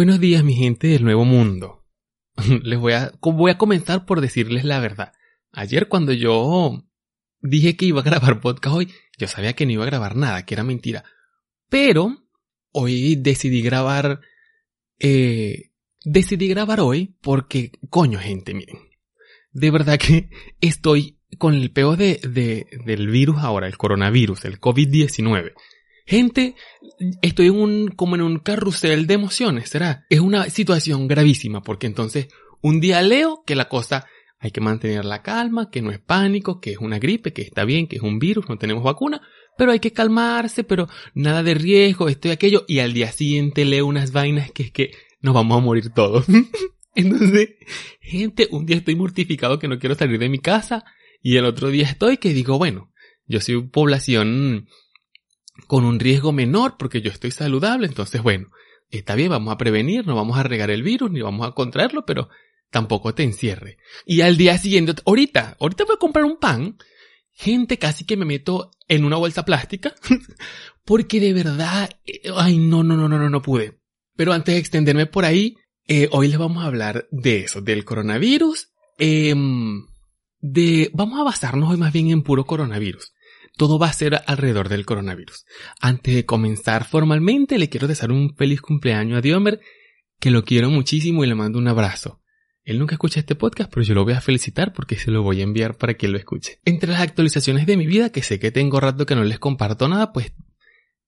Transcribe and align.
Buenos 0.00 0.18
días, 0.18 0.42
mi 0.42 0.54
gente 0.54 0.86
del 0.86 1.04
Nuevo 1.04 1.26
Mundo. 1.26 1.84
Les 2.62 2.78
voy 2.78 2.94
a, 2.94 3.12
voy 3.20 3.50
a 3.50 3.58
comenzar 3.58 4.06
por 4.06 4.22
decirles 4.22 4.64
la 4.64 4.80
verdad. 4.80 5.12
Ayer 5.52 5.88
cuando 5.88 6.14
yo 6.14 6.86
dije 7.42 7.76
que 7.76 7.84
iba 7.84 8.00
a 8.00 8.04
grabar 8.04 8.40
podcast 8.40 8.74
hoy, 8.74 8.88
yo 9.18 9.26
sabía 9.28 9.52
que 9.52 9.66
no 9.66 9.72
iba 9.72 9.82
a 9.82 9.88
grabar 9.88 10.16
nada, 10.16 10.46
que 10.46 10.54
era 10.54 10.64
mentira. 10.64 11.04
Pero 11.68 12.16
hoy 12.72 13.16
decidí 13.16 13.60
grabar, 13.60 14.22
eh, 14.98 15.72
decidí 16.02 16.48
grabar 16.48 16.80
hoy 16.80 17.14
porque, 17.20 17.70
coño 17.90 18.18
gente, 18.18 18.54
miren. 18.54 18.78
De 19.52 19.70
verdad 19.70 19.98
que 19.98 20.30
estoy 20.62 21.18
con 21.36 21.52
el 21.52 21.72
peo 21.72 21.96
de, 21.96 22.22
de, 22.26 22.68
del 22.86 23.08
virus 23.08 23.36
ahora, 23.40 23.66
el 23.66 23.76
coronavirus, 23.76 24.46
el 24.46 24.60
COVID-19. 24.60 25.52
Gente, 26.06 26.54
estoy 27.22 27.46
en 27.46 27.56
un, 27.56 27.88
como 27.88 28.14
en 28.14 28.22
un 28.22 28.38
carrusel 28.38 29.06
de 29.06 29.14
emociones, 29.14 29.70
¿será? 29.70 30.06
Es 30.10 30.20
una 30.20 30.48
situación 30.50 31.08
gravísima 31.08 31.62
porque 31.62 31.86
entonces 31.86 32.28
un 32.62 32.80
día 32.80 33.00
leo 33.02 33.42
que 33.46 33.54
la 33.54 33.68
cosa 33.68 34.06
hay 34.38 34.50
que 34.50 34.60
mantener 34.60 35.04
la 35.04 35.22
calma, 35.22 35.70
que 35.70 35.82
no 35.82 35.90
es 35.90 35.98
pánico, 35.98 36.60
que 36.60 36.72
es 36.72 36.78
una 36.78 36.98
gripe, 36.98 37.32
que 37.32 37.42
está 37.42 37.64
bien, 37.64 37.86
que 37.86 37.96
es 37.96 38.02
un 38.02 38.18
virus, 38.18 38.48
no 38.48 38.56
tenemos 38.56 38.82
vacuna, 38.82 39.20
pero 39.58 39.72
hay 39.72 39.80
que 39.80 39.92
calmarse, 39.92 40.64
pero 40.64 40.88
nada 41.14 41.42
de 41.42 41.54
riesgo, 41.54 42.08
esto 42.08 42.28
y 42.28 42.30
aquello, 42.30 42.64
y 42.66 42.78
al 42.78 42.94
día 42.94 43.12
siguiente 43.12 43.66
leo 43.66 43.86
unas 43.86 44.12
vainas 44.12 44.50
que 44.50 44.62
es 44.62 44.70
que 44.70 44.92
nos 45.20 45.34
vamos 45.34 45.58
a 45.58 45.60
morir 45.60 45.90
todos. 45.90 46.24
Entonces, 46.94 47.50
gente, 48.00 48.48
un 48.50 48.64
día 48.64 48.76
estoy 48.76 48.96
mortificado 48.96 49.58
que 49.58 49.68
no 49.68 49.78
quiero 49.78 49.94
salir 49.94 50.18
de 50.18 50.30
mi 50.30 50.38
casa, 50.38 50.84
y 51.22 51.36
el 51.36 51.44
otro 51.44 51.68
día 51.68 51.84
estoy 51.84 52.16
que 52.16 52.32
digo, 52.32 52.56
bueno, 52.56 52.90
yo 53.26 53.40
soy 53.40 53.62
población 53.62 54.68
con 55.66 55.84
un 55.84 56.00
riesgo 56.00 56.32
menor 56.32 56.76
porque 56.78 57.00
yo 57.00 57.10
estoy 57.10 57.30
saludable, 57.30 57.86
entonces 57.86 58.22
bueno, 58.22 58.48
está 58.90 59.14
bien, 59.14 59.30
vamos 59.30 59.52
a 59.52 59.58
prevenir, 59.58 60.06
no 60.06 60.14
vamos 60.14 60.38
a 60.38 60.42
regar 60.42 60.70
el 60.70 60.82
virus 60.82 61.10
ni 61.10 61.20
vamos 61.20 61.46
a 61.46 61.52
contraerlo, 61.52 62.04
pero 62.06 62.28
tampoco 62.70 63.14
te 63.14 63.22
encierre. 63.22 63.78
Y 64.06 64.20
al 64.20 64.36
día 64.36 64.58
siguiente, 64.58 64.94
ahorita, 65.04 65.56
ahorita 65.60 65.84
voy 65.84 65.94
a 65.96 65.98
comprar 65.98 66.24
un 66.24 66.38
pan, 66.38 66.76
gente 67.32 67.78
casi 67.78 68.04
que 68.04 68.16
me 68.16 68.24
meto 68.24 68.70
en 68.88 69.04
una 69.04 69.16
bolsa 69.16 69.44
plástica, 69.44 69.94
porque 70.84 71.20
de 71.20 71.32
verdad, 71.32 71.90
eh, 72.04 72.22
ay, 72.34 72.58
no, 72.58 72.82
no, 72.82 72.96
no, 72.96 73.08
no, 73.08 73.18
no, 73.18 73.30
no 73.30 73.42
pude. 73.42 73.80
Pero 74.16 74.32
antes 74.32 74.54
de 74.54 74.60
extenderme 74.60 75.06
por 75.06 75.24
ahí, 75.24 75.56
eh, 75.86 76.08
hoy 76.12 76.28
les 76.28 76.38
vamos 76.38 76.62
a 76.62 76.66
hablar 76.66 77.08
de 77.10 77.40
eso, 77.40 77.60
del 77.60 77.84
coronavirus, 77.84 78.68
eh, 78.98 79.34
de, 80.40 80.90
vamos 80.94 81.20
a 81.20 81.24
basarnos 81.24 81.70
hoy 81.70 81.76
más 81.76 81.92
bien 81.92 82.10
en 82.10 82.22
puro 82.22 82.44
coronavirus 82.44 83.12
todo 83.60 83.78
va 83.78 83.88
a 83.88 83.92
ser 83.92 84.22
alrededor 84.26 84.70
del 84.70 84.86
coronavirus. 84.86 85.44
Antes 85.82 86.14
de 86.14 86.24
comenzar 86.24 86.86
formalmente, 86.86 87.58
le 87.58 87.68
quiero 87.68 87.88
desear 87.88 88.10
un 88.10 88.34
feliz 88.34 88.62
cumpleaños 88.62 89.18
a 89.18 89.20
Diomer, 89.20 89.60
que 90.18 90.30
lo 90.30 90.46
quiero 90.46 90.70
muchísimo 90.70 91.22
y 91.22 91.26
le 91.26 91.34
mando 91.34 91.58
un 91.58 91.68
abrazo. 91.68 92.22
Él 92.64 92.78
nunca 92.78 92.94
escucha 92.94 93.20
este 93.20 93.34
podcast, 93.34 93.70
pero 93.70 93.84
yo 93.84 93.92
lo 93.92 94.04
voy 94.04 94.14
a 94.14 94.22
felicitar 94.22 94.72
porque 94.72 94.96
se 94.96 95.10
lo 95.10 95.22
voy 95.22 95.40
a 95.40 95.42
enviar 95.42 95.76
para 95.76 95.92
que 95.92 96.08
lo 96.08 96.16
escuche. 96.16 96.58
Entre 96.64 96.90
las 96.90 97.02
actualizaciones 97.02 97.66
de 97.66 97.76
mi 97.76 97.86
vida, 97.86 98.10
que 98.10 98.22
sé 98.22 98.40
que 98.40 98.50
tengo 98.50 98.80
rato 98.80 99.04
que 99.04 99.14
no 99.14 99.24
les 99.24 99.38
comparto 99.38 99.88
nada, 99.88 100.10
pues 100.14 100.32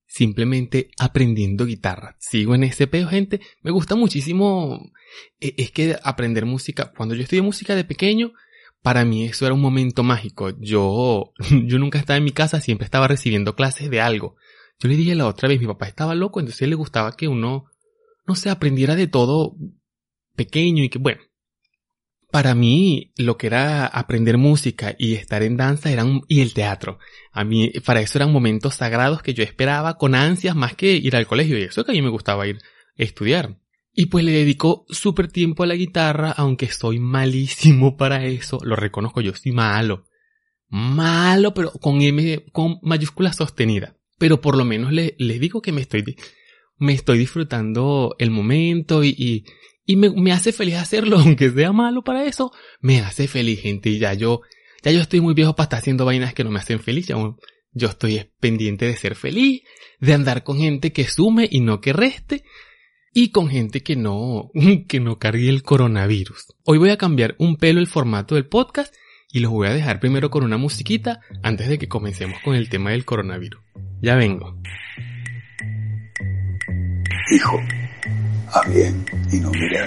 simplemente 0.07 0.91
aprendiendo 0.99 1.65
guitarra. 1.65 2.17
Sigo 2.19 2.55
en 2.55 2.65
ese 2.65 2.87
peo, 2.87 3.09
gente. 3.09 3.41
Me 3.63 3.71
gusta 3.71 3.95
muchísimo. 3.95 4.93
E, 5.41 5.55
es 5.57 5.71
que 5.71 5.97
aprender 6.03 6.45
música, 6.45 6.93
cuando 6.95 7.15
yo 7.15 7.23
estudié 7.23 7.41
música 7.41 7.75
de 7.75 7.85
pequeño, 7.85 8.35
para 8.83 9.05
mí 9.05 9.25
eso 9.25 9.47
era 9.47 9.55
un 9.55 9.61
momento 9.61 10.03
mágico. 10.03 10.51
Yo, 10.59 11.33
yo 11.67 11.79
nunca 11.79 11.99
estaba 11.99 12.19
en 12.19 12.25
mi 12.25 12.33
casa, 12.33 12.61
siempre 12.61 12.85
estaba 12.85 13.09
recibiendo 13.09 13.55
clases 13.55 13.91
de 13.91 14.01
algo. 14.01 14.37
Yo 14.79 14.89
le 14.89 14.97
dije 14.97 15.15
la 15.15 15.27
otra 15.27 15.49
vez, 15.49 15.61
mi 15.61 15.67
papá 15.67 15.87
estaba 15.87 16.15
loco, 16.15 16.41
entonces 16.41 16.69
le 16.69 16.75
gustaba 16.75 17.13
que 17.13 17.29
uno, 17.29 17.67
no 18.27 18.35
sé, 18.35 18.51
aprendiera 18.51 18.97
de 18.97 19.07
todo 19.07 19.55
pequeño 20.35 20.83
y 20.83 20.89
que, 20.89 20.99
bueno, 20.99 21.21
para 22.33 22.55
mí 22.55 23.13
lo 23.17 23.37
que 23.37 23.47
era 23.47 23.87
aprender 23.87 24.39
música 24.39 24.97
y 24.99 25.15
estar 25.15 25.43
en 25.43 25.57
danza 25.57 25.91
eran, 25.91 26.23
y 26.29 26.41
el 26.41 26.55
teatro. 26.55 26.99
A 27.31 27.45
mí, 27.45 27.71
para 27.85 28.01
eso 28.01 28.19
eran 28.19 28.33
momentos 28.33 28.75
sagrados 28.75 29.23
que 29.23 29.35
yo 29.35 29.45
esperaba 29.45 29.99
con 29.99 30.15
ansias 30.15 30.57
más 30.57 30.75
que 30.75 30.93
ir 30.93 31.15
al 31.15 31.27
colegio 31.27 31.59
y 31.59 31.63
eso 31.63 31.85
que 31.85 31.93
a 31.93 31.95
mí 31.95 32.03
me 32.03 32.09
gustaba 32.09 32.47
ir 32.49 32.57
a 32.57 33.03
estudiar. 33.03 33.59
Y 33.95 34.07
pues 34.07 34.25
le 34.25 34.33
dedico 34.33 34.87
súper 34.89 35.29
tiempo 35.29 35.63
a 35.63 35.67
la 35.67 35.75
guitarra, 35.75 36.33
aunque 36.33 36.69
soy 36.69 36.99
malísimo 36.99 37.97
para 37.97 38.25
eso. 38.25 38.59
Lo 38.63 38.75
reconozco, 38.75 39.21
yo 39.21 39.35
soy 39.35 39.53
malo. 39.53 40.07
Malo, 40.69 41.53
pero 41.53 41.73
con 41.73 42.01
M, 42.01 42.47
con 42.53 42.79
mayúscula 42.83 43.33
sostenida. 43.35 43.97
Pero 44.19 44.41
por 44.41 44.57
lo 44.57 44.65
menos 44.65 44.93
le, 44.93 45.15
les 45.19 45.39
digo 45.41 45.61
que 45.61 45.73
me 45.73 45.83
estoy, 45.83 46.17
me 46.79 46.95
estoy 46.95 47.19
disfrutando 47.19 48.15
el 48.19 48.31
momento 48.31 49.05
y, 49.05 49.45
y, 49.85 49.97
me, 49.97 50.09
me, 50.09 50.33
hace 50.33 50.53
feliz 50.53 50.77
hacerlo, 50.77 51.19
aunque 51.21 51.51
sea 51.51 51.73
malo 51.73 52.03
para 52.03 52.25
eso. 52.25 52.51
Me 52.81 53.01
hace 53.01 53.29
feliz, 53.29 53.61
gente. 53.61 53.91
Y 53.91 53.99
ya 53.99 54.15
yo, 54.15 54.41
ya 54.83 54.91
yo 54.91 55.01
estoy 55.03 55.21
muy 55.21 55.35
viejo 55.35 55.55
para 55.55 55.65
estar 55.65 55.81
haciendo 55.81 56.07
vainas 56.07 56.33
que 56.33 56.45
no 56.45 56.51
me 56.51 56.61
hacen 56.61 56.81
feliz. 56.81 57.09
Yo, 57.09 57.37
yo 57.73 57.89
estoy 57.89 58.31
pendiente 58.41 58.87
de 58.87 58.97
ser 58.97 59.17
feliz, 59.17 59.65
de 60.01 60.15
andar 60.15 60.45
con 60.45 60.59
gente 60.61 60.93
que 60.93 61.05
sume 61.05 61.47
y 61.51 61.61
no 61.61 61.83
que 61.83 61.93
reste 61.93 62.43
y 63.13 63.31
con 63.31 63.49
gente 63.49 63.83
que 63.83 63.97
no, 63.97 64.51
que 64.89 65.01
no 65.01 65.19
cargue 65.19 65.49
el 65.49 65.63
coronavirus. 65.63 66.55
Hoy 66.65 66.79
voy 66.79 66.91
a 66.91 66.99
cambiar 66.99 67.35
un 67.39 67.57
pelo 67.57 67.81
el 67.81 67.87
formato 67.87 68.35
del 68.35 68.47
podcast 68.47 68.95
y 69.31 69.41
los 69.41 69.51
voy 69.51 69.69
a 69.69 69.73
dejar 69.73 70.01
primero 70.01 70.31
con 70.31 70.45
una 70.45 70.57
musiquita 70.57 71.21
antes 71.43 71.69
de 71.69 71.79
que 71.79 71.89
comencemos 71.89 72.39
con 72.45 72.55
el 72.55 72.69
tema 72.69 72.91
del 72.91 73.05
coronavirus. 73.05 73.61
Ya 74.01 74.15
vengo. 74.17 74.59
Hijo, 77.35 77.59
a 78.53 78.69
bien 78.69 79.05
y 79.33 79.41
no 79.41 79.51
mire 79.51 79.79
a. 79.79 79.87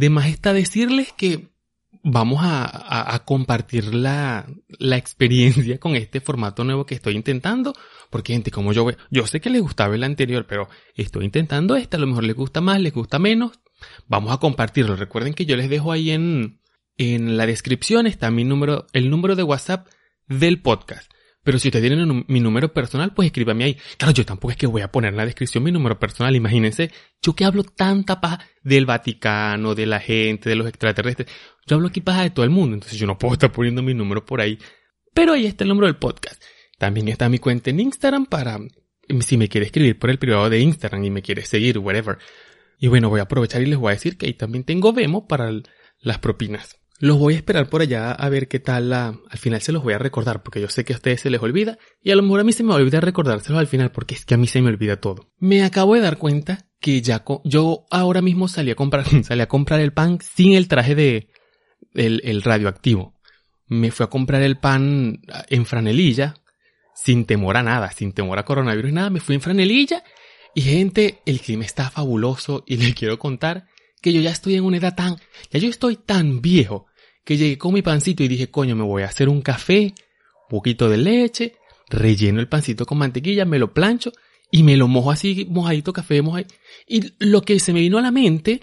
De 0.00 0.08
más 0.08 0.28
está 0.28 0.54
decirles 0.54 1.12
que 1.12 1.50
vamos 2.02 2.40
a, 2.42 3.22
compartir 3.26 3.94
la, 3.94 4.46
la, 4.78 4.96
experiencia 4.96 5.78
con 5.78 5.94
este 5.94 6.22
formato 6.22 6.64
nuevo 6.64 6.86
que 6.86 6.94
estoy 6.94 7.16
intentando. 7.16 7.74
Porque 8.08 8.32
gente, 8.32 8.50
como 8.50 8.72
yo 8.72 8.86
yo 9.10 9.26
sé 9.26 9.42
que 9.42 9.50
les 9.50 9.60
gustaba 9.60 9.94
el 9.94 10.02
anterior, 10.02 10.46
pero 10.48 10.70
estoy 10.94 11.26
intentando 11.26 11.76
este, 11.76 11.98
a 11.98 12.00
lo 12.00 12.06
mejor 12.06 12.24
les 12.24 12.34
gusta 12.34 12.62
más, 12.62 12.80
les 12.80 12.94
gusta 12.94 13.18
menos. 13.18 13.60
Vamos 14.08 14.32
a 14.32 14.38
compartirlo. 14.38 14.96
Recuerden 14.96 15.34
que 15.34 15.44
yo 15.44 15.54
les 15.54 15.68
dejo 15.68 15.92
ahí 15.92 16.12
en, 16.12 16.62
en 16.96 17.36
la 17.36 17.44
descripción 17.44 18.06
está 18.06 18.30
mi 18.30 18.44
número, 18.44 18.86
el 18.94 19.10
número 19.10 19.36
de 19.36 19.42
WhatsApp 19.42 19.86
del 20.28 20.62
podcast. 20.62 21.12
Pero 21.42 21.58
si 21.58 21.68
ustedes 21.68 21.88
tienen 21.88 22.24
mi 22.28 22.40
número 22.40 22.72
personal, 22.72 23.14
pues 23.14 23.26
escríbame 23.26 23.64
ahí. 23.64 23.78
Claro, 23.96 24.12
yo 24.12 24.26
tampoco 24.26 24.52
es 24.52 24.58
que 24.58 24.66
voy 24.66 24.82
a 24.82 24.92
poner 24.92 25.10
en 25.10 25.16
la 25.16 25.24
descripción 25.24 25.64
mi 25.64 25.72
número 25.72 25.98
personal. 25.98 26.36
Imagínense, 26.36 26.90
yo 27.22 27.34
que 27.34 27.44
hablo 27.44 27.64
tanta 27.64 28.20
paja 28.20 28.46
del 28.62 28.84
Vaticano, 28.84 29.74
de 29.74 29.86
la 29.86 30.00
gente, 30.00 30.50
de 30.50 30.56
los 30.56 30.68
extraterrestres. 30.68 31.28
Yo 31.66 31.76
hablo 31.76 31.88
aquí 31.88 32.00
paja 32.00 32.22
de 32.22 32.30
todo 32.30 32.44
el 32.44 32.50
mundo, 32.50 32.74
entonces 32.74 32.98
yo 32.98 33.06
no 33.06 33.16
puedo 33.16 33.34
estar 33.34 33.52
poniendo 33.52 33.82
mi 33.82 33.94
número 33.94 34.24
por 34.24 34.40
ahí. 34.40 34.58
Pero 35.14 35.32
ahí 35.32 35.46
está 35.46 35.64
el 35.64 35.68
número 35.68 35.86
del 35.86 35.96
podcast. 35.96 36.42
También 36.78 37.08
está 37.08 37.28
mi 37.28 37.38
cuenta 37.38 37.70
en 37.70 37.80
Instagram 37.80 38.26
para 38.26 38.58
si 39.20 39.36
me 39.36 39.48
quiere 39.48 39.66
escribir 39.66 39.98
por 39.98 40.10
el 40.10 40.18
privado 40.18 40.48
de 40.48 40.60
Instagram 40.60 41.04
y 41.04 41.10
me 41.10 41.22
quiere 41.22 41.44
seguir, 41.44 41.78
whatever. 41.78 42.18
Y 42.78 42.88
bueno, 42.88 43.10
voy 43.10 43.20
a 43.20 43.24
aprovechar 43.24 43.62
y 43.62 43.66
les 43.66 43.78
voy 43.78 43.90
a 43.90 43.94
decir 43.94 44.16
que 44.16 44.26
ahí 44.26 44.34
también 44.34 44.64
tengo 44.64 44.92
Vemo 44.92 45.26
para 45.26 45.50
las 46.00 46.18
propinas. 46.18 46.79
Los 47.02 47.18
voy 47.18 47.32
a 47.32 47.38
esperar 47.38 47.70
por 47.70 47.80
allá 47.80 48.12
a 48.12 48.28
ver 48.28 48.46
qué 48.46 48.60
tal 48.60 48.90
la... 48.90 49.18
Al 49.30 49.38
final 49.38 49.62
se 49.62 49.72
los 49.72 49.82
voy 49.82 49.94
a 49.94 49.98
recordar 49.98 50.42
porque 50.42 50.60
yo 50.60 50.68
sé 50.68 50.84
que 50.84 50.92
a 50.92 50.96
ustedes 50.96 51.22
se 51.22 51.30
les 51.30 51.40
olvida 51.40 51.78
y 52.02 52.10
a 52.10 52.16
lo 52.16 52.22
mejor 52.22 52.40
a 52.40 52.44
mí 52.44 52.52
se 52.52 52.62
me 52.62 52.74
olvida 52.74 53.00
recordárselos 53.00 53.58
al 53.58 53.66
final 53.66 53.90
porque 53.90 54.14
es 54.14 54.26
que 54.26 54.34
a 54.34 54.36
mí 54.36 54.46
se 54.46 54.60
me 54.60 54.68
olvida 54.68 55.00
todo. 55.00 55.32
Me 55.38 55.64
acabo 55.64 55.94
de 55.94 56.02
dar 56.02 56.18
cuenta 56.18 56.66
que 56.78 57.00
ya 57.00 57.24
yo 57.44 57.86
ahora 57.90 58.20
mismo 58.20 58.48
salí 58.48 58.70
a 58.70 58.74
comprar, 58.74 59.06
salí 59.24 59.40
a 59.40 59.48
comprar 59.48 59.80
el 59.80 59.94
pan 59.94 60.18
sin 60.20 60.52
el 60.52 60.68
traje 60.68 60.94
de 60.94 61.30
el, 61.94 62.20
el 62.22 62.42
radioactivo. 62.42 63.14
Me 63.66 63.90
fui 63.90 64.04
a 64.04 64.10
comprar 64.10 64.42
el 64.42 64.58
pan 64.58 65.22
en 65.48 65.64
franelilla 65.64 66.34
sin 66.94 67.24
temor 67.24 67.56
a 67.56 67.62
nada, 67.62 67.90
sin 67.92 68.12
temor 68.12 68.38
a 68.38 68.44
coronavirus 68.44 68.92
nada. 68.92 69.08
Me 69.08 69.20
fui 69.20 69.36
en 69.36 69.40
franelilla 69.40 70.04
y 70.54 70.60
gente, 70.60 71.22
el 71.24 71.40
clima 71.40 71.64
está 71.64 71.88
fabuloso 71.88 72.62
y 72.66 72.76
les 72.76 72.94
quiero 72.94 73.18
contar 73.18 73.68
que 74.02 74.12
yo 74.12 74.20
ya 74.20 74.30
estoy 74.30 74.56
en 74.56 74.64
una 74.64 74.78
edad 74.78 74.94
tan, 74.94 75.16
ya 75.50 75.58
yo 75.58 75.68
estoy 75.68 75.96
tan 75.96 76.40
viejo 76.40 76.86
que 77.24 77.36
llegué 77.36 77.58
con 77.58 77.74
mi 77.74 77.82
pancito 77.82 78.22
y 78.22 78.28
dije, 78.28 78.50
coño, 78.50 78.76
me 78.76 78.84
voy 78.84 79.02
a 79.02 79.06
hacer 79.06 79.28
un 79.28 79.42
café, 79.42 79.94
un 80.44 80.48
poquito 80.48 80.88
de 80.88 80.96
leche, 80.98 81.56
relleno 81.88 82.40
el 82.40 82.48
pancito 82.48 82.86
con 82.86 82.98
mantequilla, 82.98 83.44
me 83.44 83.58
lo 83.58 83.72
plancho 83.72 84.12
y 84.50 84.62
me 84.62 84.76
lo 84.76 84.88
mojo 84.88 85.10
así, 85.10 85.46
mojadito 85.48 85.92
café, 85.92 86.22
mojadito. 86.22 86.54
Y 86.86 87.12
lo 87.18 87.42
que 87.42 87.60
se 87.60 87.72
me 87.72 87.80
vino 87.80 87.98
a 87.98 88.02
la 88.02 88.10
mente 88.10 88.62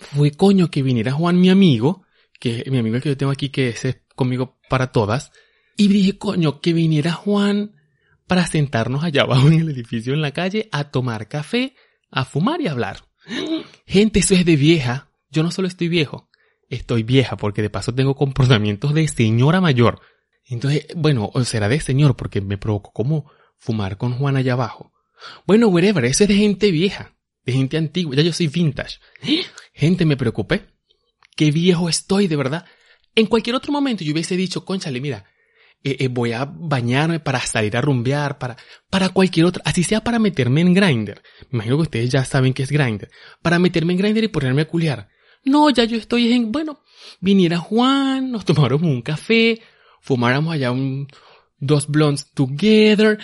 fue, 0.00 0.32
coño, 0.32 0.70
que 0.70 0.82
viniera 0.82 1.12
Juan, 1.12 1.40
mi 1.40 1.48
amigo, 1.48 2.04
que 2.40 2.64
mi 2.70 2.78
amigo 2.78 3.00
que 3.00 3.10
yo 3.10 3.16
tengo 3.16 3.32
aquí, 3.32 3.50
que 3.50 3.68
es 3.68 3.98
conmigo 4.14 4.58
para 4.68 4.92
todas, 4.92 5.32
y 5.76 5.88
dije, 5.88 6.18
coño, 6.18 6.60
que 6.60 6.72
viniera 6.72 7.12
Juan 7.12 7.76
para 8.26 8.46
sentarnos 8.46 9.04
allá 9.04 9.22
abajo 9.22 9.48
en 9.48 9.60
el 9.60 9.70
edificio 9.70 10.12
en 10.12 10.22
la 10.22 10.32
calle 10.32 10.68
a 10.72 10.90
tomar 10.90 11.28
café, 11.28 11.74
a 12.10 12.24
fumar 12.24 12.60
y 12.60 12.66
a 12.66 12.72
hablar. 12.72 13.04
Gente, 13.86 14.20
eso 14.20 14.34
es 14.34 14.44
de 14.44 14.56
vieja. 14.56 15.10
Yo 15.30 15.42
no 15.42 15.50
solo 15.50 15.68
estoy 15.68 15.88
viejo, 15.88 16.28
estoy 16.68 17.02
vieja 17.02 17.36
porque 17.36 17.62
de 17.62 17.70
paso 17.70 17.94
tengo 17.94 18.14
comportamientos 18.14 18.94
de 18.94 19.06
señora 19.08 19.60
mayor. 19.60 20.00
Entonces, 20.44 20.86
bueno, 20.94 21.30
será 21.44 21.68
de 21.68 21.80
señor 21.80 22.16
porque 22.16 22.40
me 22.40 22.58
provocó 22.58 22.92
como 22.92 23.30
fumar 23.56 23.96
con 23.96 24.12
Juan 24.14 24.36
allá 24.36 24.52
abajo. 24.52 24.92
Bueno, 25.46 25.68
whatever, 25.68 26.04
eso 26.04 26.24
es 26.24 26.28
de 26.28 26.36
gente 26.36 26.70
vieja, 26.70 27.16
de 27.44 27.52
gente 27.52 27.76
antigua, 27.76 28.14
ya 28.14 28.22
yo 28.22 28.32
soy 28.32 28.48
vintage. 28.48 28.98
Gente, 29.72 30.04
me 30.04 30.16
preocupé. 30.16 30.66
Qué 31.34 31.50
viejo 31.50 31.88
estoy, 31.88 32.28
de 32.28 32.36
verdad. 32.36 32.64
En 33.14 33.26
cualquier 33.26 33.56
otro 33.56 33.72
momento 33.72 34.04
yo 34.04 34.12
hubiese 34.12 34.36
dicho, 34.36 34.64
conchale, 34.64 35.00
mira, 35.00 35.26
eh, 35.82 35.96
eh, 36.00 36.08
voy 36.08 36.32
a 36.32 36.44
bañarme 36.44 37.20
para 37.20 37.40
salir 37.40 37.76
a 37.76 37.80
rumbear, 37.80 38.38
para, 38.38 38.56
para 38.90 39.10
cualquier 39.10 39.46
otra, 39.46 39.62
así 39.64 39.84
sea 39.84 40.02
para 40.02 40.18
meterme 40.18 40.60
en 40.60 40.74
Grinder. 40.74 41.22
Me 41.50 41.58
imagino 41.58 41.76
que 41.76 41.82
ustedes 41.82 42.10
ya 42.10 42.24
saben 42.24 42.52
que 42.52 42.62
es 42.62 42.70
Grinder. 42.70 43.10
Para 43.42 43.58
meterme 43.58 43.92
en 43.92 43.98
Grinder 43.98 44.24
y 44.24 44.28
ponerme 44.28 44.62
a 44.62 44.68
culiar. 44.68 45.08
No, 45.46 45.70
ya 45.70 45.84
yo 45.84 45.96
estoy 45.96 46.32
en, 46.32 46.52
bueno, 46.52 46.80
viniera 47.20 47.58
Juan, 47.58 48.30
nos 48.32 48.44
tomáramos 48.44 48.82
un 48.82 49.00
café, 49.00 49.62
fumáramos 50.02 50.52
allá 50.52 50.72
un, 50.72 51.08
dos 51.58 51.86
blondes 51.86 52.30
together. 52.32 53.18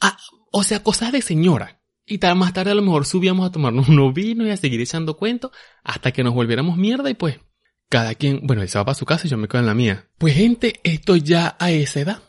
Ah, 0.00 0.18
o 0.52 0.62
sea, 0.62 0.82
cosas 0.82 1.12
de 1.12 1.22
señora. 1.22 1.80
Y 2.04 2.18
tal, 2.18 2.36
más 2.36 2.52
tarde 2.52 2.72
a 2.72 2.74
lo 2.74 2.82
mejor 2.82 3.06
subíamos 3.06 3.46
a 3.46 3.52
tomarnos 3.52 3.88
unos 3.88 4.14
vino 4.14 4.46
y 4.46 4.50
a 4.50 4.56
seguir 4.56 4.80
echando 4.80 5.16
cuentos 5.16 5.50
hasta 5.82 6.12
que 6.12 6.22
nos 6.22 6.34
volviéramos 6.34 6.76
mierda 6.76 7.10
y 7.10 7.14
pues 7.14 7.40
cada 7.88 8.14
quien, 8.14 8.40
bueno, 8.44 8.62
él 8.62 8.68
se 8.68 8.78
va 8.78 8.84
para 8.84 8.94
su 8.94 9.06
casa 9.06 9.26
y 9.26 9.30
yo 9.30 9.36
me 9.36 9.48
quedo 9.48 9.60
en 9.60 9.66
la 9.66 9.74
mía. 9.74 10.08
Pues 10.18 10.34
gente, 10.34 10.80
estoy 10.84 11.22
ya 11.22 11.56
a 11.58 11.70
esa 11.70 12.00
edad. 12.00 12.22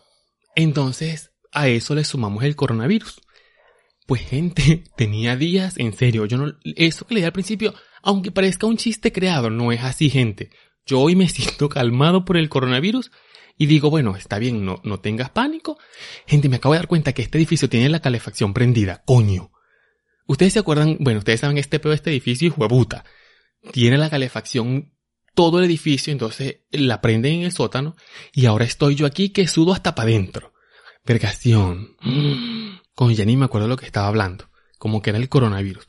Entonces, 0.56 1.32
a 1.52 1.68
eso 1.68 1.94
le 1.96 2.04
sumamos 2.04 2.44
el 2.44 2.56
coronavirus. 2.56 3.22
Pues 4.08 4.22
gente, 4.22 4.84
tenía 4.98 5.36
días, 5.36 5.78
en 5.78 5.94
serio, 5.94 6.26
yo 6.26 6.38
no, 6.38 6.54
eso 6.64 7.06
que 7.06 7.16
le 7.16 7.20
di 7.20 7.26
al 7.26 7.34
principio, 7.34 7.74
aunque 8.08 8.32
parezca 8.32 8.66
un 8.68 8.78
chiste 8.78 9.12
creado, 9.12 9.50
no 9.50 9.74
es 9.74 9.84
así, 9.84 10.10
gente. 10.10 10.50
Yo 10.86 11.02
hoy 11.02 11.18
me 11.18 11.28
siento 11.30 11.68
calmado 11.68 12.24
por 12.24 12.38
el 12.38 12.48
coronavirus 12.48 13.12
y 13.58 13.66
digo, 13.66 13.90
bueno, 13.90 14.16
está 14.16 14.40
bien, 14.40 14.64
no, 14.64 14.80
no 14.86 15.02
tengas 15.02 15.30
pánico. 15.30 15.78
Gente, 16.26 16.48
me 16.48 16.56
acabo 16.56 16.74
de 16.74 16.80
dar 16.80 16.88
cuenta 16.88 17.12
que 17.12 17.22
este 17.22 17.38
edificio 17.38 17.68
tiene 17.68 17.90
la 17.90 18.00
calefacción 18.00 18.54
prendida, 18.54 19.04
coño. 19.06 19.52
Ustedes 20.26 20.54
se 20.54 20.60
acuerdan, 20.60 20.96
bueno, 21.02 21.20
ustedes 21.20 21.42
saben 21.42 21.58
este 21.58 21.80
pedo 21.80 21.90
de 21.90 21.98
este 21.98 22.10
edificio 22.10 22.48
y 22.48 22.54
huevuta. 22.56 23.04
Tiene 23.74 23.98
la 23.98 24.10
calefacción 24.10 24.94
todo 25.36 25.60
el 25.60 25.66
edificio, 25.66 26.14
entonces 26.14 26.62
la 26.72 27.02
prenden 27.02 27.34
en 27.34 27.42
el 27.44 27.52
sótano 27.52 27.98
y 28.32 28.46
ahora 28.46 28.64
estoy 28.64 28.96
yo 28.96 29.06
aquí 29.06 29.30
que 29.30 29.48
sudo 29.48 29.74
hasta 29.74 29.96
para 29.96 30.10
adentro. 30.12 30.54
Vergación. 31.04 31.98
Con 32.96 33.14
ya 33.14 33.26
ni 33.26 33.36
me 33.36 33.46
acuerdo 33.46 33.68
lo 33.68 33.76
que 33.76 33.86
estaba 33.86 34.08
hablando, 34.08 34.50
como 34.78 35.02
que 35.02 35.10
era 35.10 35.20
el 35.20 35.28
coronavirus. 35.28 35.88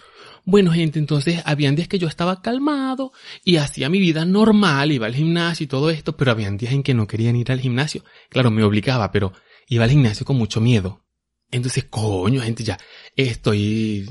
Bueno, 0.50 0.72
gente, 0.72 0.98
entonces 0.98 1.42
habían 1.44 1.76
días 1.76 1.88
que 1.88 1.98
yo 1.98 2.08
estaba 2.08 2.40
calmado 2.40 3.12
y 3.44 3.56
hacía 3.56 3.90
mi 3.90 3.98
vida 3.98 4.24
normal, 4.24 4.90
iba 4.90 5.04
al 5.06 5.14
gimnasio 5.14 5.64
y 5.64 5.66
todo 5.66 5.90
esto, 5.90 6.16
pero 6.16 6.30
habían 6.30 6.56
días 6.56 6.72
en 6.72 6.82
que 6.82 6.94
no 6.94 7.06
querían 7.06 7.36
ir 7.36 7.52
al 7.52 7.60
gimnasio. 7.60 8.02
Claro, 8.30 8.50
me 8.50 8.64
obligaba, 8.64 9.12
pero 9.12 9.34
iba 9.68 9.84
al 9.84 9.90
gimnasio 9.90 10.24
con 10.24 10.38
mucho 10.38 10.62
miedo. 10.62 11.04
Entonces, 11.50 11.84
coño, 11.90 12.40
gente, 12.40 12.64
ya 12.64 12.78
estoy 13.14 14.08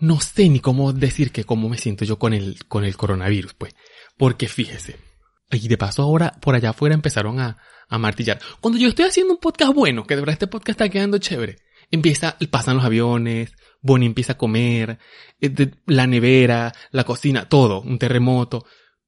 no 0.00 0.20
sé 0.20 0.50
ni 0.50 0.60
cómo 0.60 0.92
decir 0.92 1.32
que 1.32 1.44
cómo 1.44 1.70
me 1.70 1.78
siento 1.78 2.04
yo 2.04 2.18
con 2.18 2.34
el, 2.34 2.62
con 2.68 2.84
el 2.84 2.94
coronavirus, 2.98 3.54
pues. 3.54 3.74
Porque 4.18 4.48
fíjese. 4.48 4.98
Y 5.50 5.66
de 5.66 5.78
paso 5.78 6.02
ahora 6.02 6.34
por 6.42 6.54
allá 6.54 6.70
afuera 6.70 6.94
empezaron 6.94 7.40
a, 7.40 7.56
a 7.88 7.96
martillar. 7.96 8.38
Cuando 8.60 8.78
yo 8.78 8.88
estoy 8.88 9.06
haciendo 9.06 9.32
un 9.32 9.40
podcast 9.40 9.72
bueno, 9.72 10.06
que 10.06 10.14
de 10.14 10.20
verdad 10.20 10.34
este 10.34 10.46
podcast 10.46 10.78
está 10.78 10.90
quedando 10.90 11.16
chévere, 11.16 11.56
empieza, 11.90 12.36
pasan 12.50 12.76
los 12.76 12.84
aviones, 12.84 13.52
Bonnie 13.82 14.06
empieza 14.06 14.32
a 14.32 14.38
comer, 14.38 14.98
eh, 15.40 15.70
la 15.86 16.06
nevera, 16.06 16.72
la 16.90 17.04
cocina, 17.04 17.48
todo, 17.48 17.80
un 17.80 17.98
terremoto, 17.98 18.64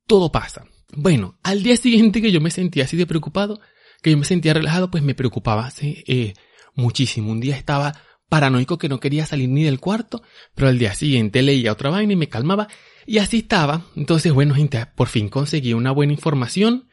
todo 0.06 0.32
pasa. 0.32 0.64
Bueno, 0.94 1.38
al 1.42 1.62
día 1.62 1.76
siguiente 1.76 2.20
que 2.20 2.32
yo 2.32 2.40
me 2.40 2.50
sentía 2.50 2.84
así 2.84 2.96
de 2.96 3.06
preocupado, 3.06 3.60
que 4.02 4.10
yo 4.10 4.18
me 4.18 4.24
sentía 4.24 4.54
relajado, 4.54 4.90
pues 4.90 5.02
me 5.02 5.14
preocupaba 5.14 5.70
eh, 5.80 6.34
muchísimo. 6.74 7.30
Un 7.30 7.40
día 7.40 7.56
estaba 7.56 7.94
paranoico 8.28 8.78
que 8.78 8.88
no 8.88 9.00
quería 9.00 9.26
salir 9.26 9.48
ni 9.48 9.62
del 9.62 9.80
cuarto, 9.80 10.22
pero 10.54 10.68
al 10.68 10.78
día 10.78 10.94
siguiente 10.94 11.42
leía 11.42 11.72
otra 11.72 11.90
vaina 11.90 12.14
y 12.14 12.16
me 12.16 12.28
calmaba 12.28 12.68
y 13.06 13.18
así 13.18 13.38
estaba. 13.38 13.86
Entonces, 13.96 14.32
bueno, 14.32 14.54
gente, 14.54 14.84
por 14.96 15.08
fin 15.08 15.28
conseguí 15.28 15.72
una 15.74 15.92
buena 15.92 16.12
información. 16.12 16.88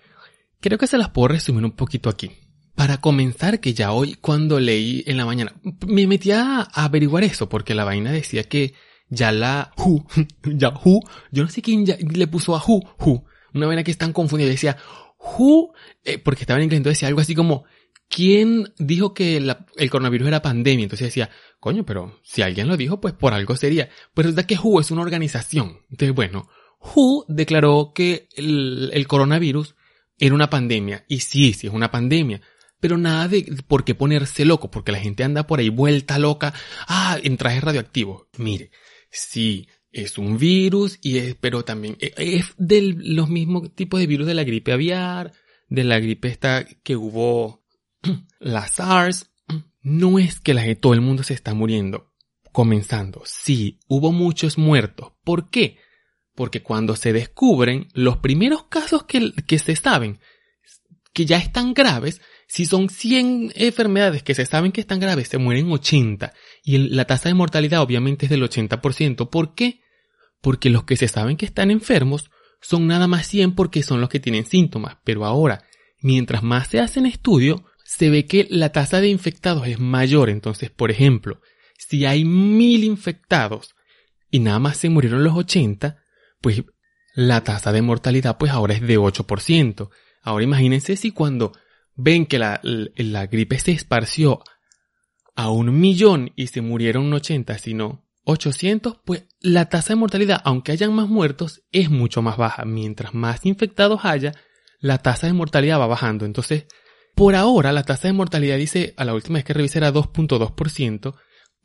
Creo 0.59 0.77
que 0.77 0.87
se 0.87 0.97
las 0.97 1.09
puedo 1.09 1.29
resumir 1.29 1.63
un 1.63 1.71
poquito 1.71 2.09
aquí. 2.09 2.31
Para 2.79 3.01
comenzar, 3.01 3.59
que 3.59 3.73
ya 3.73 3.91
hoy 3.91 4.15
cuando 4.21 4.57
leí 4.57 5.03
en 5.05 5.17
la 5.17 5.25
mañana, 5.25 5.53
me 5.85 6.07
metí 6.07 6.31
a 6.31 6.61
averiguar 6.61 7.25
eso, 7.25 7.49
porque 7.49 7.75
la 7.75 7.83
vaina 7.83 8.09
decía 8.09 8.43
que 8.43 8.73
ya 9.09 9.33
la 9.33 9.73
Who, 9.75 10.07
ya 10.55 10.69
Who, 10.69 11.01
yo 11.29 11.43
no 11.43 11.49
sé 11.49 11.61
quién 11.61 11.85
ya 11.85 11.97
le 11.99 12.27
puso 12.27 12.55
a 12.55 12.63
Who, 12.65 12.79
Who, 12.97 13.25
una 13.53 13.67
vaina 13.67 13.83
que 13.83 13.91
es 13.91 13.97
tan 13.97 14.13
confundida, 14.13 14.47
decía 14.47 14.77
Who, 15.19 15.73
eh, 16.05 16.19
porque 16.19 16.43
estaba 16.43 16.57
en 16.57 16.63
inglés, 16.63 16.77
entonces 16.77 16.99
decía 16.99 17.09
algo 17.09 17.19
así 17.19 17.35
como 17.35 17.65
¿quién 18.07 18.73
dijo 18.77 19.13
que 19.13 19.35
el 19.35 19.89
coronavirus 19.89 20.29
era 20.29 20.41
pandemia? 20.41 20.83
Entonces 20.83 21.07
decía, 21.07 21.29
coño, 21.59 21.85
pero 21.85 22.21
si 22.23 22.43
alguien 22.43 22.69
lo 22.69 22.77
dijo, 22.77 23.01
pues 23.01 23.13
por 23.13 23.33
algo 23.33 23.57
sería. 23.57 23.89
Pues 24.13 24.25
resulta 24.25 24.47
que 24.47 24.55
WHO 24.55 24.79
es 24.79 24.89
una 24.91 25.01
organización. 25.01 25.81
Entonces, 25.89 26.15
bueno, 26.15 26.47
WHO 26.79 27.25
declaró 27.27 27.91
que 27.93 28.29
el, 28.37 29.05
coronavirus 29.05 29.75
era 30.17 30.33
una 30.33 30.49
pandemia. 30.49 31.03
Y 31.09 31.19
sí, 31.19 31.51
sí 31.51 31.67
es 31.67 31.73
una 31.73 31.91
pandemia. 31.91 32.39
Pero 32.79 32.97
nada 32.97 33.27
de 33.27 33.61
por 33.67 33.83
qué 33.83 33.95
ponerse 33.95 34.45
loco, 34.45 34.71
porque 34.71 34.91
la 34.91 34.99
gente 34.99 35.23
anda 35.23 35.47
por 35.47 35.59
ahí 35.59 35.69
vuelta 35.69 36.17
loca. 36.17 36.53
Ah, 36.87 37.17
en 37.21 37.37
traje 37.37 37.59
radioactivo. 37.61 38.27
Mire, 38.37 38.71
sí, 39.11 39.67
es 39.91 40.17
un 40.17 40.37
virus, 40.37 40.99
y 41.01 41.17
es, 41.17 41.35
pero 41.35 41.63
también 41.63 41.97
e, 41.99 42.13
es 42.17 42.53
de 42.57 42.95
los 42.97 43.29
mismos 43.29 43.73
tipos 43.75 43.99
de 43.99 44.07
virus 44.07 44.27
de 44.27 44.33
la 44.33 44.43
gripe 44.43 44.71
aviar, 44.71 45.33
de 45.67 45.83
la 45.83 45.99
gripe 45.99 46.27
esta 46.27 46.65
que 46.65 46.95
hubo 46.95 47.65
la 48.39 48.67
SARS, 48.67 49.29
no 49.81 50.19
es 50.19 50.39
que 50.39 50.53
la, 50.53 50.63
todo 50.75 50.93
el 50.93 51.01
mundo 51.01 51.23
se 51.23 51.33
está 51.33 51.53
muriendo. 51.53 52.13
Comenzando, 52.51 53.21
sí, 53.25 53.79
hubo 53.87 54.11
muchos 54.11 54.57
muertos. 54.57 55.11
¿Por 55.23 55.49
qué? 55.49 55.77
porque 56.39 56.63
cuando 56.63 56.95
se 56.95 57.11
descubren 57.11 57.89
los 57.91 58.19
primeros 58.19 58.63
casos 58.69 59.03
que, 59.03 59.33
que 59.45 59.59
se 59.59 59.75
saben, 59.75 60.21
que 61.11 61.25
ya 61.25 61.37
están 61.37 61.73
graves, 61.73 62.21
si 62.49 62.65
son 62.65 62.89
100 62.89 63.53
enfermedades 63.55 64.23
que 64.23 64.33
se 64.33 64.43
saben 64.43 64.71
que 64.71 64.81
están 64.81 64.99
graves, 64.99 65.27
se 65.27 65.37
mueren 65.37 65.71
80. 65.71 66.33
Y 66.63 66.79
la 66.89 67.05
tasa 67.05 67.29
de 67.29 67.35
mortalidad 67.35 67.81
obviamente 67.81 68.25
es 68.25 68.31
del 68.31 68.41
80%. 68.41 69.29
¿Por 69.29 69.53
qué? 69.53 69.81
Porque 70.41 70.71
los 70.71 70.83
que 70.83 70.97
se 70.97 71.07
saben 71.07 71.37
que 71.37 71.45
están 71.45 71.69
enfermos 71.69 72.31
son 72.59 72.87
nada 72.87 73.07
más 73.07 73.27
100 73.27 73.53
porque 73.53 73.83
son 73.83 74.01
los 74.01 74.09
que 74.09 74.19
tienen 74.19 74.47
síntomas. 74.47 74.97
Pero 75.03 75.25
ahora, 75.25 75.63
mientras 76.01 76.41
más 76.41 76.67
se 76.67 76.79
hacen 76.79 77.05
estudios, 77.05 77.61
se 77.85 78.09
ve 78.09 78.25
que 78.25 78.47
la 78.49 78.71
tasa 78.71 78.99
de 78.99 79.09
infectados 79.09 79.67
es 79.67 79.79
mayor. 79.79 80.31
Entonces, 80.31 80.71
por 80.71 80.89
ejemplo, 80.89 81.41
si 81.77 82.05
hay 82.05 82.25
mil 82.25 82.83
infectados 82.83 83.75
y 84.31 84.39
nada 84.39 84.57
más 84.57 84.77
se 84.77 84.89
murieron 84.89 85.23
los 85.23 85.35
80, 85.35 85.99
pues 86.41 86.63
la 87.13 87.43
tasa 87.43 87.71
de 87.71 87.83
mortalidad 87.83 88.39
pues 88.39 88.51
ahora 88.51 88.73
es 88.73 88.81
de 88.81 88.97
8%. 88.97 89.89
Ahora 90.23 90.43
imagínense 90.43 90.95
si 90.95 91.11
cuando 91.11 91.51
ven 91.99 92.25
que 92.25 92.39
la, 92.39 92.59
gripe 93.27 93.59
se 93.59 93.71
esparció 93.71 94.41
a 95.35 95.51
un 95.51 95.79
millón 95.79 96.31
y 96.35 96.47
se 96.47 96.61
murieron 96.61 97.11
80, 97.11 97.57
sino 97.57 98.05
800, 98.23 98.99
pues 99.03 99.25
la 99.39 99.65
tasa 99.69 99.93
de 99.93 99.99
mortalidad, 99.99 100.41
aunque 100.45 100.71
hayan 100.71 100.93
más 100.93 101.09
muertos, 101.09 101.63
es 101.71 101.89
mucho 101.89 102.21
más 102.21 102.37
baja. 102.37 102.63
Mientras 102.63 103.13
más 103.13 103.45
infectados 103.45 104.05
haya, 104.05 104.33
la 104.79 104.99
tasa 104.99 105.27
de 105.27 105.33
mortalidad 105.33 105.79
va 105.79 105.87
bajando. 105.87 106.25
Entonces, 106.25 106.67
por 107.15 107.35
ahora, 107.35 107.73
la 107.73 107.83
tasa 107.83 108.07
de 108.07 108.13
mortalidad 108.13 108.57
dice, 108.57 108.93
a 108.95 109.03
la 109.03 109.13
última 109.13 109.39
vez 109.39 109.45
que 109.45 109.53
revisé 109.53 109.79
era 109.79 109.91
2.2%. 109.91 111.15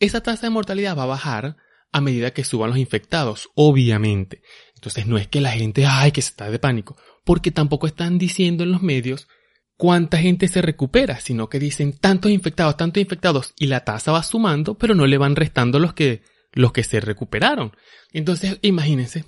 Esa 0.01 0.21
tasa 0.21 0.47
de 0.47 0.51
mortalidad 0.51 0.99
va 0.99 1.05
a 1.05 1.07
bajar 1.07 1.57
a 1.93 2.01
medida 2.01 2.33
que 2.33 2.43
suban 2.43 2.71
los 2.71 2.79
infectados, 2.79 3.51
obviamente. 3.55 4.43
Entonces 4.75 5.07
no 5.07 5.17
es 5.17 5.29
que 5.29 5.41
la 5.41 5.53
gente, 5.53 5.87
ay, 5.87 6.11
que 6.11 6.23
se 6.23 6.31
está 6.31 6.51
de 6.51 6.59
pánico, 6.59 6.97
porque 7.25 7.53
tampoco 7.53 7.87
están 7.87 8.19
diciendo 8.19 8.65
en 8.65 8.73
los 8.73 8.83
medios 8.83 9.29
cuánta 9.77 10.19
gente 10.19 10.49
se 10.49 10.63
recupera, 10.63 11.21
sino 11.21 11.49
que 11.49 11.59
dicen 11.59 11.93
tantos 11.99 12.31
infectados, 12.31 12.77
tantos 12.77 13.01
infectados, 13.01 13.55
y 13.59 13.67
la 13.67 13.85
tasa 13.85 14.13
va 14.13 14.23
sumando, 14.23 14.77
pero 14.77 14.95
no 14.95 15.07
le 15.07 15.19
van 15.19 15.37
restando 15.37 15.79
los 15.79 15.95
que, 15.95 16.23
los 16.53 16.73
que 16.73 16.85
se 16.85 17.01
recuperaron. 17.01 17.73
Entonces, 18.13 18.59
imagínense, 18.63 19.25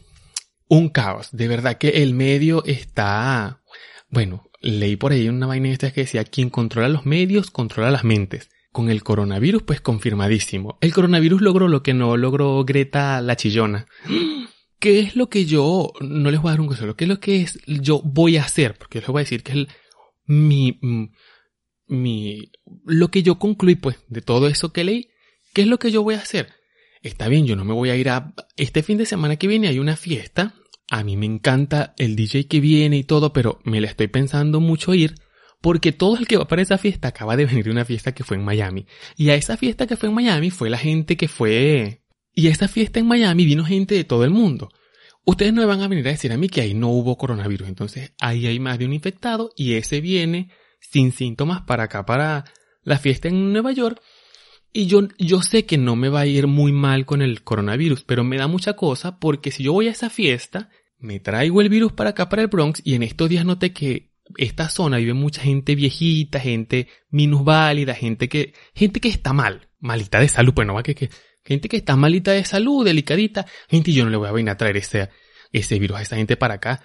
un 0.69 0.88
caos. 0.88 1.29
De 1.33 1.49
verdad 1.49 1.79
que 1.79 2.03
el 2.03 2.15
medio 2.15 2.65
está, 2.65 3.62
bueno, 4.09 4.50
leí 4.61 4.97
por 4.97 5.12
ahí 5.12 5.29
una 5.29 5.47
vaina 5.47 5.71
esta 5.71 5.93
que 5.93 6.03
decía, 6.03 6.25
quien 6.25 6.50
controla 6.50 6.88
los 6.88 7.07
medios, 7.07 7.50
controla 7.50 7.91
las 7.91 8.05
mentes 8.05 8.50
con 8.73 8.91
el 8.91 9.03
coronavirus, 9.03 9.62
pues 9.62 9.81
confirmadísimo. 9.81 10.76
El 10.83 10.93
coronavirus 10.93 11.41
logró 11.41 11.67
lo 11.67 11.83
que 11.83 11.95
no 11.95 12.17
logró 12.19 12.62
Greta 12.65 13.23
la 13.23 13.35
chillona. 13.35 13.87
¿Qué 14.79 15.00
es 15.00 15.17
lo 15.17 15.31
que 15.31 15.47
yo, 15.47 15.93
no 16.00 16.31
les 16.31 16.43
voy 16.43 16.50
a 16.50 16.53
dar 16.53 16.61
un 16.61 16.67
consejo, 16.67 16.95
qué 16.95 17.05
es 17.05 17.09
lo 17.09 17.19
que 17.19 17.41
es, 17.41 17.59
yo 17.67 18.03
voy 18.05 18.37
a 18.37 18.43
hacer? 18.43 18.76
Porque 18.76 18.99
les 18.99 19.09
voy 19.09 19.21
a 19.21 19.25
decir 19.25 19.43
que 19.43 19.53
es 19.53 19.69
mi, 20.26 20.78
mi, 21.87 22.50
lo 22.85 23.09
que 23.09 23.23
yo 23.23 23.38
concluí, 23.38 23.76
pues, 23.76 23.97
de 24.09 24.23
todo 24.23 24.49
eso 24.49 24.73
que 24.73 24.85
leí, 24.85 25.09
¿qué 25.54 25.62
es 25.62 25.68
lo 25.68 25.78
que 25.78 25.90
yo 25.90 26.02
voy 26.02 26.14
a 26.14 26.18
hacer? 26.18 26.52
Está 27.02 27.28
bien, 27.28 27.47
yo 27.47 27.56
no 27.56 27.64
me 27.64 27.75
voy 27.75 27.90
a 27.90 27.97
ir 27.97 28.09
a, 28.09 28.35
este 28.56 28.83
fin 28.83 28.99
de 28.99 29.06
semana 29.06 29.37
que 29.37 29.47
viene 29.47 29.68
hay 29.68 29.78
una 29.78 29.97
fiesta, 29.97 30.54
a 30.90 31.04
mí 31.04 31.16
me 31.16 31.26
encanta 31.26 31.95
el 31.99 32.16
DJ 32.16 32.47
que 32.47 32.61
viene 32.61 32.97
y 32.99 33.04
todo, 33.04 33.33
pero 33.33 33.61
me 33.64 33.80
la 33.80 33.88
estoy 33.88 34.09
pensando 34.09 34.61
mucho 34.61 34.95
ir, 34.95 35.14
porque 35.61 35.92
todo 35.92 36.16
el 36.16 36.26
que 36.26 36.37
va 36.37 36.47
para 36.47 36.62
esa 36.62 36.78
fiesta 36.78 37.09
acaba 37.09 37.37
de 37.37 37.47
venir 37.47 37.64
de 37.64 37.71
una 37.71 37.85
fiesta 37.85 38.12
que 38.12 38.25
fue 38.25 38.37
en 38.37 38.45
Miami. 38.45 38.87
Y 39.16 39.30
a 39.30 39.35
esa 39.35 39.56
fiesta 39.56 39.87
que 39.87 39.97
fue 39.97 40.09
en 40.09 40.14
Miami 40.14 40.50
fue 40.50 40.71
la 40.71 40.78
gente 40.78 41.16
que 41.16 41.28
fue... 41.28 42.02
Y 42.33 42.49
a 42.49 42.50
esa 42.50 42.68
fiesta 42.68 43.00
en 43.00 43.06
Miami 43.06 43.47
vino 43.47 43.64
gente 43.64 43.95
de 43.95 44.04
todo 44.04 44.25
el 44.25 44.30
mundo. 44.30 44.68
Ustedes 45.28 45.52
no 45.52 45.61
me 45.61 45.66
van 45.66 45.83
a 45.83 45.88
venir 45.88 46.06
a 46.06 46.12
decir 46.12 46.33
a 46.33 46.37
mí 46.37 46.49
que 46.49 46.61
ahí 46.61 46.73
no 46.73 46.88
hubo 46.88 47.18
coronavirus. 47.18 47.66
Entonces 47.66 48.12
ahí 48.21 48.47
hay 48.47 48.61
más 48.61 48.78
de 48.78 48.87
un 48.87 48.92
infectado 48.92 49.50
y 49.56 49.75
ese 49.75 50.00
viene 50.00 50.50
sin 50.80 51.11
síntomas 51.11 51.62
para 51.62 51.85
acá, 51.85 52.06
para 52.06 52.45
la 52.85 52.99
fiesta 52.99 53.26
en 53.26 53.52
Nueva 53.52 53.73
York. 53.73 54.00
Y 54.73 54.87
yo, 54.87 55.09
yo 55.18 55.42
sé 55.42 55.66
que 55.66 55.78
no 55.78 55.97
me 55.97 56.11
va 56.11 56.21
a 56.21 56.26
ir 56.26 56.47
muy 56.47 56.71
mal 56.71 57.06
con 57.06 57.23
el 57.23 57.42
coronavirus, 57.42 58.04
pero 58.04 58.23
me 58.23 58.38
da 58.38 58.47
mucha 58.47 58.75
cosa 58.75 59.18
porque 59.18 59.50
si 59.50 59.64
yo 59.64 59.73
voy 59.73 59.88
a 59.88 59.90
esa 59.90 60.11
fiesta, 60.11 60.71
me 60.99 61.18
traigo 61.18 61.61
el 61.61 61.71
virus 61.71 61.92
para 61.92 62.11
acá, 62.11 62.28
para 62.28 62.42
el 62.42 62.49
Bronx, 62.49 62.80
y 62.85 62.95
en 62.95 63.02
estos 63.02 63.28
días 63.28 63.45
noté 63.45 63.73
que 63.73 64.12
esta 64.37 64.68
zona 64.68 64.99
vive 64.99 65.14
mucha 65.14 65.42
gente 65.42 65.75
viejita, 65.75 66.38
gente 66.38 66.88
minusválida, 67.11 67.95
gente 67.95 68.28
que, 68.28 68.54
gente 68.75 69.00
que 69.00 69.09
está 69.09 69.33
mal, 69.33 69.68
malita 69.80 70.21
de 70.21 70.28
salud, 70.28 70.54
pues 70.54 70.66
no 70.66 70.75
va 70.75 70.83
que, 70.83 70.95
que, 70.95 71.11
gente 71.47 71.69
que 71.69 71.76
está 71.76 71.97
malita 71.97 72.33
de 72.33 72.45
salud, 72.45 72.85
delicadita, 72.85 73.47
gente, 73.69 73.93
yo 73.93 74.05
no 74.05 74.11
le 74.11 74.17
voy 74.17 74.29
a 74.29 74.33
venir 74.33 74.50
a 74.50 74.57
traer 74.57 74.76
ese, 74.76 75.09
ese 75.53 75.79
virus 75.79 75.99
a 75.99 76.03
esa 76.03 76.17
gente 76.17 76.37
para 76.37 76.55
acá. 76.55 76.85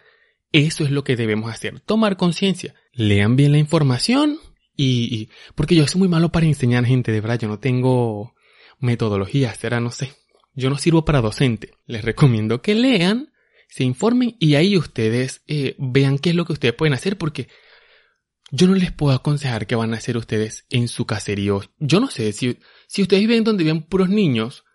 Eso 0.52 0.84
es 0.84 0.92
lo 0.92 1.04
que 1.04 1.16
debemos 1.16 1.52
hacer, 1.52 1.80
tomar 1.80 2.18
conciencia. 2.18 2.76
Lean 2.94 3.36
bien 3.36 3.52
la 3.52 3.58
información 3.58 4.38
y, 4.76 5.16
y, 5.16 5.30
porque 5.56 5.76
yo 5.76 5.88
soy 5.88 6.00
muy 6.00 6.10
malo 6.10 6.32
para 6.32 6.46
enseñar 6.46 6.86
gente, 6.86 7.12
de 7.12 7.22
verdad, 7.22 7.40
yo 7.40 7.48
no 7.48 7.60
tengo 7.60 8.34
metodología, 8.80 9.54
será, 9.54 9.80
no 9.80 9.92
sé. 9.92 10.14
Yo 10.54 10.70
no 10.70 10.78
sirvo 10.78 11.06
para 11.06 11.22
docente. 11.22 11.72
Les 11.86 12.04
recomiendo 12.04 12.62
que 12.62 12.76
lean 12.76 13.32
se 13.72 13.86
informen 13.86 14.36
y 14.38 14.56
ahí 14.56 14.78
ustedes 14.78 15.44
eh, 15.48 15.76
vean 15.80 16.20
qué 16.20 16.32
es 16.32 16.36
lo 16.36 16.44
que 16.44 16.54
ustedes 16.54 16.76
pueden 16.76 16.94
hacer 16.94 17.18
porque 17.18 17.48
yo 18.52 18.68
no 18.68 18.76
les 18.76 18.92
puedo 18.92 19.16
aconsejar 19.16 19.66
qué 19.66 19.76
van 19.76 19.94
a 19.94 19.98
hacer 19.98 20.18
ustedes 20.18 20.66
en 20.70 20.88
su 20.88 21.06
caserío. 21.06 21.62
Yo 21.80 22.00
no 22.00 22.10
sé, 22.10 22.32
si, 22.34 22.58
si 22.88 23.02
ustedes 23.02 23.22
viven 23.22 23.44
donde 23.44 23.64
viven 23.64 23.82
puros 23.82 24.10
niños, 24.10 24.66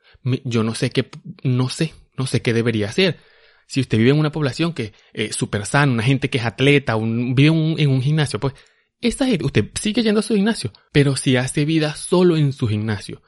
yo 0.44 0.62
no 0.62 0.74
sé 0.74 0.90
qué, 0.90 1.08
no 1.44 1.68
sé, 1.68 1.94
no 2.16 2.26
sé 2.26 2.42
qué 2.42 2.52
debería 2.52 2.88
hacer. 2.88 3.18
Si 3.66 3.80
usted 3.80 3.98
vive 3.98 4.10
en 4.10 4.18
una 4.18 4.32
población 4.32 4.72
que 4.72 4.92
es 5.12 5.36
súper 5.36 5.66
sana, 5.66 5.92
una 5.92 6.02
gente 6.02 6.30
que 6.30 6.38
es 6.38 6.44
atleta, 6.44 6.96
un, 6.96 7.34
vive 7.34 7.48
en 7.48 7.90
un 7.90 8.02
gimnasio, 8.02 8.40
pues 8.40 8.54
esa 9.00 9.26
gente, 9.26 9.44
usted 9.44 9.70
sigue 9.80 10.02
yendo 10.02 10.20
a 10.20 10.22
su 10.22 10.34
gimnasio, 10.34 10.72
pero 10.92 11.16
si 11.16 11.36
hace 11.36 11.64
vida 11.64 11.94
solo 11.94 12.36
en 12.36 12.52
su 12.52 12.68
gimnasio. 12.68 13.22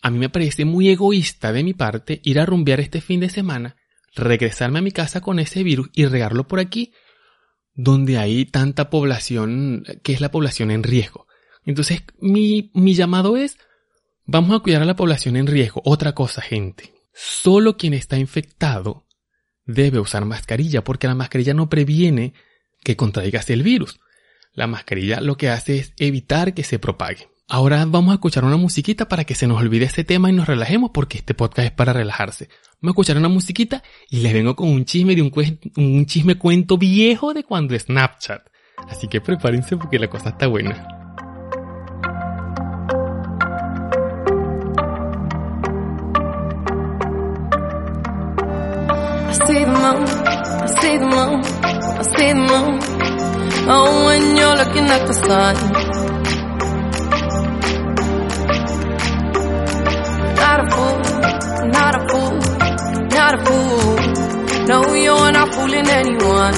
A 0.00 0.10
mí 0.10 0.18
me 0.18 0.28
parece 0.28 0.64
muy 0.64 0.88
egoísta 0.88 1.52
de 1.52 1.64
mi 1.64 1.74
parte 1.74 2.20
ir 2.24 2.38
a 2.38 2.46
rumbear 2.46 2.80
este 2.80 3.00
fin 3.00 3.20
de 3.20 3.30
semana 3.30 3.76
regresarme 4.14 4.78
a 4.78 4.82
mi 4.82 4.92
casa 4.92 5.20
con 5.20 5.38
ese 5.38 5.62
virus 5.62 5.88
y 5.94 6.06
regarlo 6.06 6.46
por 6.46 6.60
aquí, 6.60 6.92
donde 7.74 8.18
hay 8.18 8.44
tanta 8.44 8.90
población, 8.90 9.84
que 10.02 10.12
es 10.12 10.20
la 10.20 10.30
población 10.30 10.70
en 10.70 10.82
riesgo. 10.82 11.26
Entonces, 11.64 12.02
mi, 12.20 12.70
mi 12.74 12.94
llamado 12.94 13.36
es, 13.36 13.58
vamos 14.24 14.56
a 14.56 14.62
cuidar 14.62 14.82
a 14.82 14.86
la 14.86 14.96
población 14.96 15.36
en 15.36 15.46
riesgo. 15.46 15.82
Otra 15.84 16.14
cosa, 16.14 16.42
gente. 16.42 16.92
Solo 17.14 17.76
quien 17.76 17.94
está 17.94 18.18
infectado 18.18 19.06
debe 19.64 20.00
usar 20.00 20.24
mascarilla, 20.24 20.82
porque 20.84 21.06
la 21.06 21.14
mascarilla 21.14 21.54
no 21.54 21.68
previene 21.68 22.34
que 22.82 22.96
contraigas 22.96 23.48
el 23.50 23.62
virus. 23.62 24.00
La 24.52 24.66
mascarilla 24.66 25.20
lo 25.20 25.36
que 25.36 25.48
hace 25.48 25.78
es 25.78 25.92
evitar 25.98 26.54
que 26.54 26.64
se 26.64 26.78
propague. 26.78 27.31
Ahora 27.48 27.84
vamos 27.86 28.12
a 28.12 28.14
escuchar 28.14 28.44
una 28.44 28.56
musiquita 28.56 29.08
para 29.08 29.24
que 29.24 29.34
se 29.34 29.46
nos 29.46 29.60
olvide 29.60 29.86
ese 29.86 30.04
tema 30.04 30.30
y 30.30 30.32
nos 30.32 30.46
relajemos 30.46 30.90
porque 30.92 31.18
este 31.18 31.34
podcast 31.34 31.66
es 31.66 31.72
para 31.72 31.92
relajarse. 31.92 32.48
Vamos 32.80 32.92
a 32.92 32.94
escuchar 32.94 33.16
una 33.18 33.28
musiquita 33.28 33.82
y 34.10 34.20
les 34.20 34.32
vengo 34.32 34.56
con 34.56 34.68
un 34.68 34.84
chisme 34.84 35.14
de 35.14 35.22
un, 35.22 35.32
un 35.76 36.06
chisme 36.06 36.36
cuento 36.36 36.78
viejo 36.78 37.34
de 37.34 37.44
cuando 37.44 37.78
Snapchat. 37.78 38.48
Así 38.88 39.08
que 39.08 39.20
prepárense 39.20 39.76
porque 39.76 39.98
la 39.98 40.08
cosa 40.08 40.30
está 40.30 40.46
buena. 40.46 40.86
Oh. 55.34 56.01
Not 60.52 60.66
a 60.66 60.70
fool, 60.70 60.98
not 61.68 61.94
a 61.94 62.08
fool, 62.08 62.36
not 63.08 63.34
a 63.34 63.44
fool. 63.46 64.66
No, 64.66 64.92
you're 64.92 65.32
not 65.32 65.54
fooling 65.54 65.88
anyone. 65.88 66.54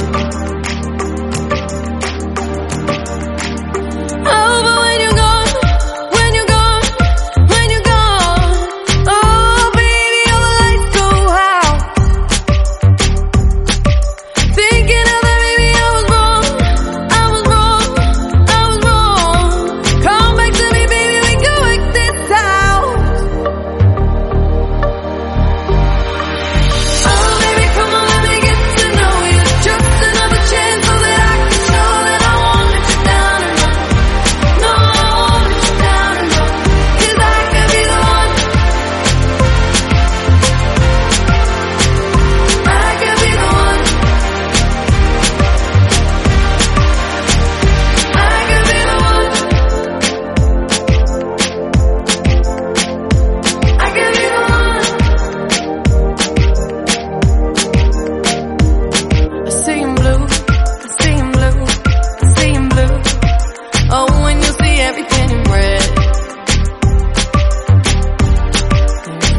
Oh, 4.27 4.55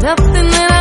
Nothing. 0.05 0.74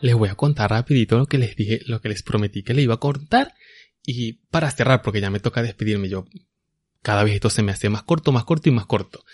Les 0.00 0.14
voy 0.14 0.28
a 0.28 0.34
contar 0.34 0.70
rapidito 0.70 1.18
lo 1.18 1.26
que 1.26 1.38
les 1.38 1.56
dije, 1.56 1.80
lo 1.86 2.00
que 2.00 2.08
les 2.08 2.22
prometí 2.22 2.62
que 2.62 2.74
le 2.74 2.82
iba 2.82 2.94
a 2.94 3.00
contar. 3.00 3.54
Y 4.04 4.34
para 4.50 4.70
cerrar, 4.70 5.02
porque 5.02 5.20
ya 5.20 5.30
me 5.30 5.40
toca 5.40 5.62
despedirme 5.62 6.08
yo, 6.08 6.26
cada 7.02 7.24
vez 7.24 7.34
esto 7.34 7.50
se 7.50 7.62
me 7.62 7.72
hace 7.72 7.88
más 7.88 8.02
corto, 8.02 8.32
más 8.32 8.44
corto 8.44 8.68
y 8.68 8.72
más 8.72 8.86
corto. 8.86 9.24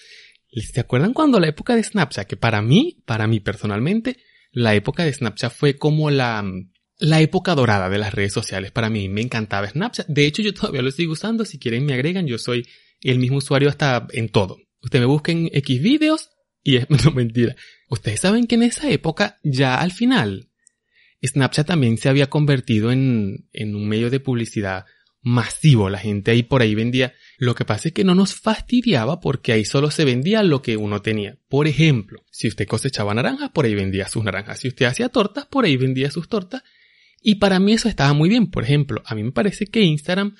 ¿Se 0.51 0.81
acuerdan 0.81 1.13
cuando 1.13 1.41
la 1.41 1.49
época 1.49 1.75
de 1.75 1.83
Snapchat, 1.83 2.27
que 2.27 2.37
para 2.37 2.63
mí, 2.63 3.03
para 3.05 3.27
mí 3.27 3.41
personalmente, 3.41 4.19
la 4.53 4.75
época 4.75 5.05
de 5.05 5.13
Snapchat 5.13 5.53
fue 5.53 5.77
como 5.77 6.11
la, 6.11 6.45
la 6.99 7.21
época 7.21 7.55
dorada 7.55 7.89
de 7.89 7.99
las 7.99 8.15
redes 8.15 8.33
sociales. 8.33 8.71
Para 8.71 8.91
mí 8.91 9.09
me 9.09 9.21
encantaba 9.21 9.69
Snapchat. 9.69 10.07
De 10.07 10.27
hecho, 10.27 10.43
yo 10.43 10.55
todavía 10.55 10.83
lo 10.83 10.91
sigo 10.91 11.13
usando. 11.13 11.45
Si 11.45 11.59
quieren 11.59 11.85
me 11.85 11.95
agregan. 11.95 12.27
Yo 12.27 12.39
soy 12.39 12.67
el 13.01 13.19
mismo 13.19 13.39
usuario 13.39 13.69
hasta 13.69 14.07
en 14.13 14.29
todo. 14.29 14.59
Ustedes 14.81 15.03
me 15.03 15.07
busquen 15.07 15.51
X 15.53 15.83
videos 15.83 16.31
y 16.63 16.77
es 16.77 16.87
no 17.05 17.11
mentira. 17.13 17.57
Ustedes 17.89 18.21
saben 18.21 18.47
que 18.47 18.55
en 18.55 18.63
esa 18.65 18.89
época, 18.91 19.39
ya 19.43 19.77
al 19.81 19.93
final, 19.93 20.49
Snapchat 21.27 21.67
también 21.67 21.99
se 21.99 22.09
había 22.09 22.29
convertido 22.29 22.93
en, 22.93 23.49
en 23.53 23.75
un 23.75 23.89
medio 23.89 24.11
de 24.11 24.21
publicidad 24.21 24.85
masivo. 25.25 25.89
La 25.89 25.99
gente 25.99 26.31
ahí 26.31 26.43
por 26.43 26.63
ahí 26.63 26.75
vendía. 26.75 27.15
Lo 27.39 27.55
que 27.55 27.65
pasa 27.65 27.89
es 27.89 27.95
que 27.95 28.05
no 28.05 28.15
nos 28.15 28.35
fastidiaba 28.35 29.21
porque 29.21 29.53
ahí 29.53 29.65
solo 29.65 29.91
se 29.91 30.05
vendía 30.05 30.43
lo 30.43 30.63
que 30.63 30.77
uno 30.77 31.03
tenía. 31.03 31.39
Por 31.49 31.67
ejemplo, 31.67 32.25
si 32.31 32.47
usted 32.47 32.67
cosechaba 32.67 33.15
naranjas, 33.15 33.51
por 33.51 33.65
ahí 33.65 33.75
vendía 33.75 34.07
sus 34.07 34.23
naranjas. 34.23 34.61
Si 34.61 34.69
usted 34.69 34.87
hacía 34.87 35.09
tortas, 35.09 35.47
por 35.47 35.65
ahí 35.65 35.77
vendía 35.77 36.11
sus 36.11 36.29
tortas. 36.29 36.63
Y 37.21 37.37
para 37.37 37.59
mí 37.59 37.73
eso 37.73 37.89
estaba 37.89 38.13
muy 38.13 38.29
bien. 38.29 38.51
Por 38.51 38.63
ejemplo, 38.63 39.03
a 39.07 39.15
mí 39.15 39.25
me 39.25 39.33
parece 39.33 39.67
que 39.67 39.81
Instagram 39.81 40.37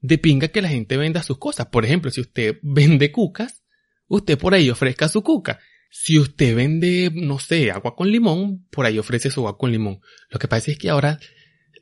de 0.00 0.18
pinga 0.18 0.48
que 0.48 0.62
la 0.62 0.68
gente 0.68 0.96
venda 0.96 1.22
sus 1.22 1.38
cosas. 1.38 1.66
Por 1.66 1.84
ejemplo, 1.84 2.10
si 2.10 2.20
usted 2.20 2.58
vende 2.62 3.10
cucas, 3.10 3.64
usted 4.06 4.38
por 4.38 4.54
ahí 4.54 4.70
ofrezca 4.70 5.08
su 5.08 5.22
cuca. 5.22 5.58
Si 5.96 6.18
usted 6.18 6.56
vende, 6.56 7.12
no 7.14 7.38
sé, 7.38 7.70
agua 7.70 7.94
con 7.94 8.10
limón, 8.10 8.66
por 8.72 8.84
ahí 8.84 8.98
ofrece 8.98 9.30
su 9.30 9.38
agua 9.38 9.56
con 9.56 9.70
limón. 9.70 10.00
Lo 10.28 10.40
que 10.40 10.48
pasa 10.48 10.72
es 10.72 10.76
que 10.76 10.90
ahora, 10.90 11.20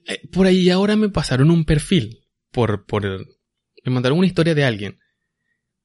eh, 0.07 0.21
por 0.31 0.47
ahí 0.47 0.69
ahora 0.69 0.97
me 0.97 1.09
pasaron 1.09 1.51
un 1.51 1.65
perfil 1.65 2.19
por, 2.51 2.85
por, 2.85 3.03
me 3.05 3.91
mandaron 3.91 4.19
una 4.19 4.27
historia 4.27 4.55
de 4.55 4.65
alguien. 4.65 4.99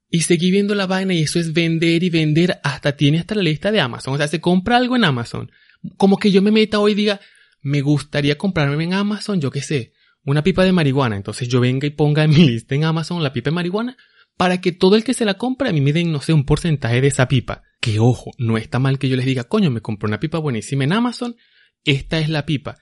Y 0.09 0.23
seguí 0.23 0.51
viendo 0.51 0.75
la 0.75 0.87
vaina 0.87 1.13
y 1.13 1.21
eso 1.21 1.39
es 1.39 1.53
vender 1.53 2.03
y 2.03 2.09
vender 2.09 2.59
hasta 2.65 2.97
tiene 2.97 3.19
hasta 3.19 3.33
la 3.33 3.43
lista 3.43 3.71
de 3.71 3.79
Amazon. 3.79 4.15
O 4.15 4.17
sea, 4.17 4.27
se 4.27 4.41
compra 4.41 4.75
algo 4.75 4.97
en 4.97 5.05
Amazon. 5.05 5.49
Como 5.95 6.17
que 6.17 6.29
yo 6.29 6.41
me 6.41 6.51
meta 6.51 6.79
hoy 6.79 6.91
y 6.91 6.95
diga, 6.95 7.21
me 7.61 7.79
gustaría 7.79 8.37
comprarme 8.37 8.83
en 8.83 8.93
Amazon, 8.93 9.39
yo 9.39 9.51
qué 9.51 9.61
sé, 9.61 9.93
una 10.25 10.43
pipa 10.43 10.65
de 10.65 10.73
marihuana. 10.73 11.15
Entonces 11.15 11.47
yo 11.47 11.61
venga 11.61 11.87
y 11.87 11.91
ponga 11.91 12.25
en 12.25 12.31
mi 12.31 12.45
lista 12.45 12.75
en 12.75 12.83
Amazon 12.83 13.23
la 13.23 13.31
pipa 13.31 13.51
de 13.51 13.55
marihuana 13.55 13.97
para 14.37 14.61
que 14.61 14.71
todo 14.71 14.95
el 14.95 15.03
que 15.03 15.15
se 15.15 15.25
la 15.25 15.33
compre 15.33 15.69
a 15.69 15.73
mí 15.73 15.81
me 15.81 15.93
den, 15.93 16.11
no 16.11 16.21
sé, 16.21 16.31
un 16.31 16.45
porcentaje 16.45 17.01
de 17.01 17.07
esa 17.07 17.27
pipa. 17.27 17.63
Que 17.81 17.99
ojo, 17.99 18.31
no 18.37 18.57
está 18.57 18.79
mal 18.79 18.99
que 18.99 19.09
yo 19.09 19.15
les 19.15 19.25
diga, 19.25 19.45
coño, 19.45 19.71
me 19.71 19.81
compré 19.81 20.07
una 20.07 20.19
pipa 20.19 20.37
buenísima 20.37 20.83
en 20.83 20.93
Amazon, 20.93 21.35
esta 21.83 22.19
es 22.19 22.29
la 22.29 22.45
pipa. 22.45 22.77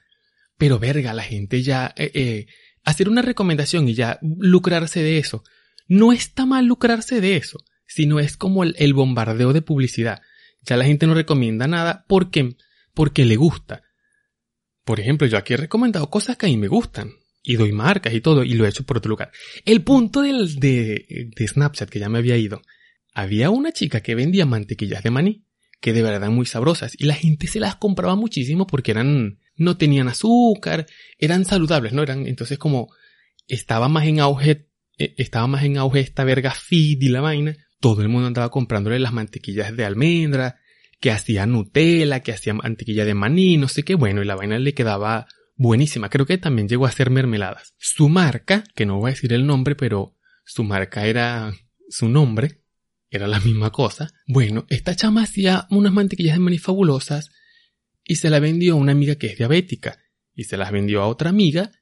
Pero 0.58 0.78
verga, 0.78 1.14
la 1.14 1.22
gente 1.22 1.62
ya, 1.62 1.92
eh, 1.96 2.10
eh, 2.14 2.46
hacer 2.84 3.08
una 3.08 3.22
recomendación 3.22 3.88
y 3.88 3.94
ya 3.94 4.18
lucrarse 4.22 5.02
de 5.02 5.18
eso. 5.18 5.42
No 5.88 6.12
está 6.12 6.46
mal 6.46 6.66
lucrarse 6.66 7.20
de 7.20 7.36
eso, 7.36 7.58
sino 7.86 8.20
es 8.20 8.36
como 8.36 8.64
el, 8.64 8.94
bombardeo 8.94 9.52
de 9.52 9.62
publicidad. 9.62 10.20
Ya 10.62 10.76
la 10.76 10.84
gente 10.84 11.06
no 11.06 11.14
recomienda 11.14 11.66
nada 11.66 12.04
porque, 12.08 12.56
porque 12.94 13.24
le 13.24 13.36
gusta. 13.36 13.82
Por 14.84 15.00
ejemplo, 15.00 15.26
yo 15.26 15.38
aquí 15.38 15.54
he 15.54 15.58
recomendado 15.58 16.10
cosas 16.10 16.36
que 16.36 16.46
a 16.46 16.48
mí 16.48 16.56
me 16.56 16.68
gustan. 16.68 17.12
Y 17.48 17.54
doy 17.54 17.70
marcas 17.70 18.12
y 18.12 18.20
todo, 18.20 18.42
y 18.42 18.54
lo 18.54 18.66
he 18.66 18.68
hecho 18.68 18.82
por 18.82 18.96
otro 18.96 19.08
lugar. 19.08 19.30
El 19.64 19.82
punto 19.82 20.22
del, 20.22 20.56
de, 20.56 21.30
de 21.32 21.46
Snapchat 21.46 21.88
que 21.88 22.00
ya 22.00 22.08
me 22.08 22.18
había 22.18 22.36
ido. 22.36 22.60
Había 23.14 23.50
una 23.50 23.70
chica 23.70 24.00
que 24.00 24.16
vendía 24.16 24.46
mantequillas 24.46 25.04
de 25.04 25.12
maní, 25.12 25.44
que 25.80 25.92
de 25.92 26.02
verdad 26.02 26.22
eran 26.22 26.34
muy 26.34 26.44
sabrosas, 26.44 26.94
y 26.98 27.04
la 27.04 27.14
gente 27.14 27.46
se 27.46 27.60
las 27.60 27.76
compraba 27.76 28.16
muchísimo 28.16 28.66
porque 28.66 28.90
eran, 28.90 29.38
no 29.54 29.76
tenían 29.76 30.08
azúcar, 30.08 30.86
eran 31.18 31.44
saludables, 31.44 31.92
¿no? 31.92 32.02
Eran, 32.02 32.26
entonces 32.26 32.58
como 32.58 32.88
estaba 33.46 33.88
más 33.88 34.06
en 34.06 34.18
auge, 34.18 34.66
eh, 34.98 35.14
estaba 35.16 35.46
más 35.46 35.62
en 35.62 35.78
auge 35.78 36.00
esta 36.00 36.24
verga 36.24 36.50
feed 36.50 37.00
y 37.00 37.08
la 37.10 37.20
vaina, 37.20 37.56
todo 37.78 38.02
el 38.02 38.08
mundo 38.08 38.26
andaba 38.26 38.50
comprándole 38.50 38.98
las 38.98 39.12
mantequillas 39.12 39.76
de 39.76 39.84
almendra, 39.84 40.58
que 40.98 41.12
hacía 41.12 41.46
Nutella, 41.46 42.20
que 42.20 42.32
hacía 42.32 42.54
mantequilla 42.54 43.04
de 43.04 43.14
maní, 43.14 43.56
no 43.56 43.68
sé 43.68 43.84
qué, 43.84 43.94
bueno, 43.94 44.20
y 44.20 44.26
la 44.26 44.34
vaina 44.34 44.58
le 44.58 44.74
quedaba 44.74 45.28
buenísima. 45.56 46.08
Creo 46.08 46.26
que 46.26 46.38
también 46.38 46.68
llegó 46.68 46.86
a 46.86 46.90
hacer 46.90 47.10
mermeladas. 47.10 47.74
Su 47.78 48.08
marca, 48.08 48.64
que 48.74 48.86
no 48.86 48.98
voy 48.98 49.10
a 49.10 49.14
decir 49.14 49.32
el 49.32 49.46
nombre, 49.46 49.74
pero 49.74 50.16
su 50.44 50.64
marca 50.64 51.06
era 51.06 51.52
su 51.88 52.08
nombre, 52.08 52.62
era 53.10 53.26
la 53.26 53.40
misma 53.40 53.72
cosa. 53.72 54.10
Bueno, 54.26 54.66
esta 54.68 54.94
chama 54.94 55.22
hacía 55.22 55.66
unas 55.70 55.92
mantequillas 55.92 56.36
de 56.36 56.40
maní 56.40 56.58
fabulosas 56.58 57.30
y 58.04 58.16
se 58.16 58.30
la 58.30 58.40
vendió 58.40 58.74
a 58.74 58.76
una 58.76 58.92
amiga 58.92 59.16
que 59.16 59.28
es 59.28 59.38
diabética 59.38 59.98
y 60.34 60.44
se 60.44 60.56
las 60.56 60.70
vendió 60.70 61.02
a 61.02 61.08
otra 61.08 61.30
amiga 61.30 61.72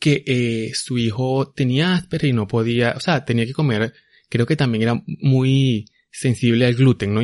que 0.00 0.24
eh, 0.26 0.72
su 0.74 0.98
hijo 0.98 1.52
tenía 1.52 1.94
Asperger 1.94 2.30
y 2.30 2.32
no 2.32 2.46
podía, 2.46 2.94
o 2.96 3.00
sea, 3.00 3.24
tenía 3.24 3.46
que 3.46 3.52
comer, 3.52 3.92
creo 4.28 4.46
que 4.46 4.56
también 4.56 4.82
era 4.82 5.02
muy 5.06 5.86
sensible 6.10 6.66
al 6.66 6.74
gluten, 6.74 7.14
no 7.14 7.20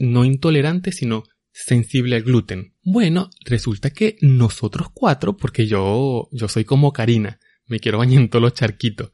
no 0.00 0.24
intolerante, 0.24 0.92
sino 0.92 1.24
sensible 1.52 2.16
al 2.16 2.22
gluten. 2.22 2.74
Bueno, 2.82 3.30
resulta 3.44 3.90
que 3.90 4.16
nosotros 4.20 4.88
cuatro, 4.92 5.36
porque 5.36 5.66
yo, 5.66 6.28
yo 6.32 6.48
soy 6.48 6.64
como 6.64 6.92
Karina, 6.92 7.38
me 7.66 7.80
quiero 7.80 7.98
bañar 7.98 8.20
en 8.20 8.28
todos 8.28 8.42
los 8.42 8.54
charquitos. 8.54 9.12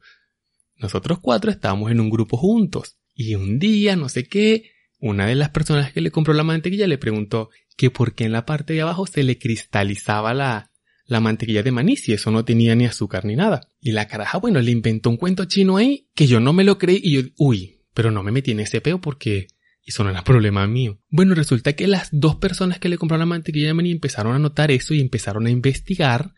Nosotros 0.75 1.19
cuatro 1.21 1.51
estábamos 1.51 1.91
en 1.91 1.99
un 1.99 2.09
grupo 2.09 2.37
juntos 2.37 2.97
y 3.13 3.35
un 3.35 3.59
día, 3.59 3.95
no 3.95 4.09
sé 4.09 4.27
qué, 4.27 4.71
una 4.99 5.25
de 5.25 5.35
las 5.35 5.49
personas 5.49 5.91
que 5.91 6.01
le 6.01 6.11
compró 6.11 6.33
la 6.33 6.43
mantequilla 6.43 6.87
le 6.87 6.97
preguntó 6.97 7.49
que 7.75 7.91
por 7.91 8.15
qué 8.15 8.25
en 8.25 8.31
la 8.31 8.45
parte 8.45 8.73
de 8.73 8.81
abajo 8.81 9.05
se 9.05 9.23
le 9.23 9.37
cristalizaba 9.37 10.33
la, 10.33 10.71
la 11.05 11.19
mantequilla 11.19 11.63
de 11.63 11.71
maní 11.71 11.95
si 11.95 12.13
eso 12.13 12.31
no 12.31 12.45
tenía 12.45 12.75
ni 12.75 12.85
azúcar 12.85 13.25
ni 13.25 13.35
nada. 13.35 13.69
Y 13.79 13.91
la 13.91 14.07
caraja, 14.07 14.37
bueno, 14.37 14.59
le 14.61 14.71
inventó 14.71 15.09
un 15.09 15.17
cuento 15.17 15.45
chino 15.45 15.77
ahí 15.77 16.09
que 16.13 16.27
yo 16.27 16.39
no 16.39 16.53
me 16.53 16.63
lo 16.63 16.77
creí 16.77 16.99
y 17.01 17.13
yo, 17.13 17.29
uy, 17.37 17.81
pero 17.93 18.11
no 18.11 18.23
me 18.23 18.31
metí 18.31 18.51
en 18.51 18.59
ese 18.59 18.81
peo 18.81 18.99
porque 18.99 19.47
eso 19.87 20.03
no 20.03 20.09
era 20.09 20.23
problema 20.25 20.67
mío. 20.67 21.01
Bueno, 21.09 21.33
resulta 21.33 21.73
que 21.73 21.87
las 21.87 22.09
dos 22.11 22.35
personas 22.35 22.79
que 22.79 22.89
le 22.89 22.97
compraron 22.97 23.21
la 23.21 23.35
mantequilla 23.35 23.67
de 23.67 23.73
maní 23.73 23.91
empezaron 23.91 24.35
a 24.35 24.39
notar 24.39 24.69
eso 24.69 24.93
y 24.93 25.01
empezaron 25.01 25.47
a 25.47 25.49
investigar 25.49 26.33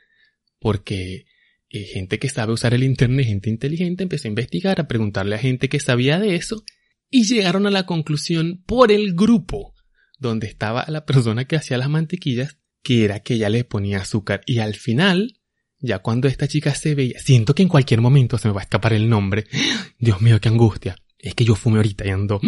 porque 0.60 1.26
eh, 1.70 1.84
gente 1.86 2.20
que 2.20 2.30
sabe 2.30 2.54
usar 2.54 2.74
el 2.74 2.84
internet, 2.84 3.26
gente 3.26 3.50
inteligente, 3.50 4.04
empezó 4.04 4.28
a 4.28 4.30
investigar, 4.30 4.80
a 4.80 4.88
preguntarle 4.88 5.36
a 5.36 5.40
gente 5.40 5.68
que 5.68 5.80
sabía 5.80 6.20
de 6.20 6.36
eso 6.36 6.64
y 7.10 7.24
llegaron 7.24 7.66
a 7.66 7.72
la 7.72 7.86
conclusión 7.86 8.64
por 8.66 8.92
el 8.92 9.16
grupo 9.16 9.74
donde 10.20 10.48
estaba 10.48 10.86
la 10.88 11.06
persona 11.06 11.46
que 11.46 11.56
hacía 11.56 11.78
las 11.78 11.90
mantequillas 11.90 12.58
que 12.84 13.04
era 13.04 13.22
que 13.22 13.36
ella 13.36 13.50
le 13.50 13.64
ponía 13.64 14.00
azúcar 14.00 14.42
y 14.46 14.60
al 14.60 14.76
final, 14.76 15.40
ya 15.80 16.00
cuando 16.00 16.28
esta 16.28 16.48
chica 16.48 16.74
se 16.76 16.96
veía, 16.96 17.20
siento 17.20 17.56
que 17.56 17.64
en 17.64 17.70
cualquier 17.70 18.02
momento 18.02 18.38
se 18.38 18.48
me 18.48 18.54
va 18.54 18.62
a 18.62 18.64
escapar 18.64 18.94
el 18.94 19.10
nombre. 19.10 19.46
Dios 20.00 20.22
mío, 20.22 20.40
qué 20.40 20.50
angustia. 20.50 20.96
Es 21.18 21.34
que 21.36 21.46
yo 21.46 21.56
fumé 21.56 21.78
ahorita 21.78 22.06
y 22.06 22.10
ando 22.10 22.40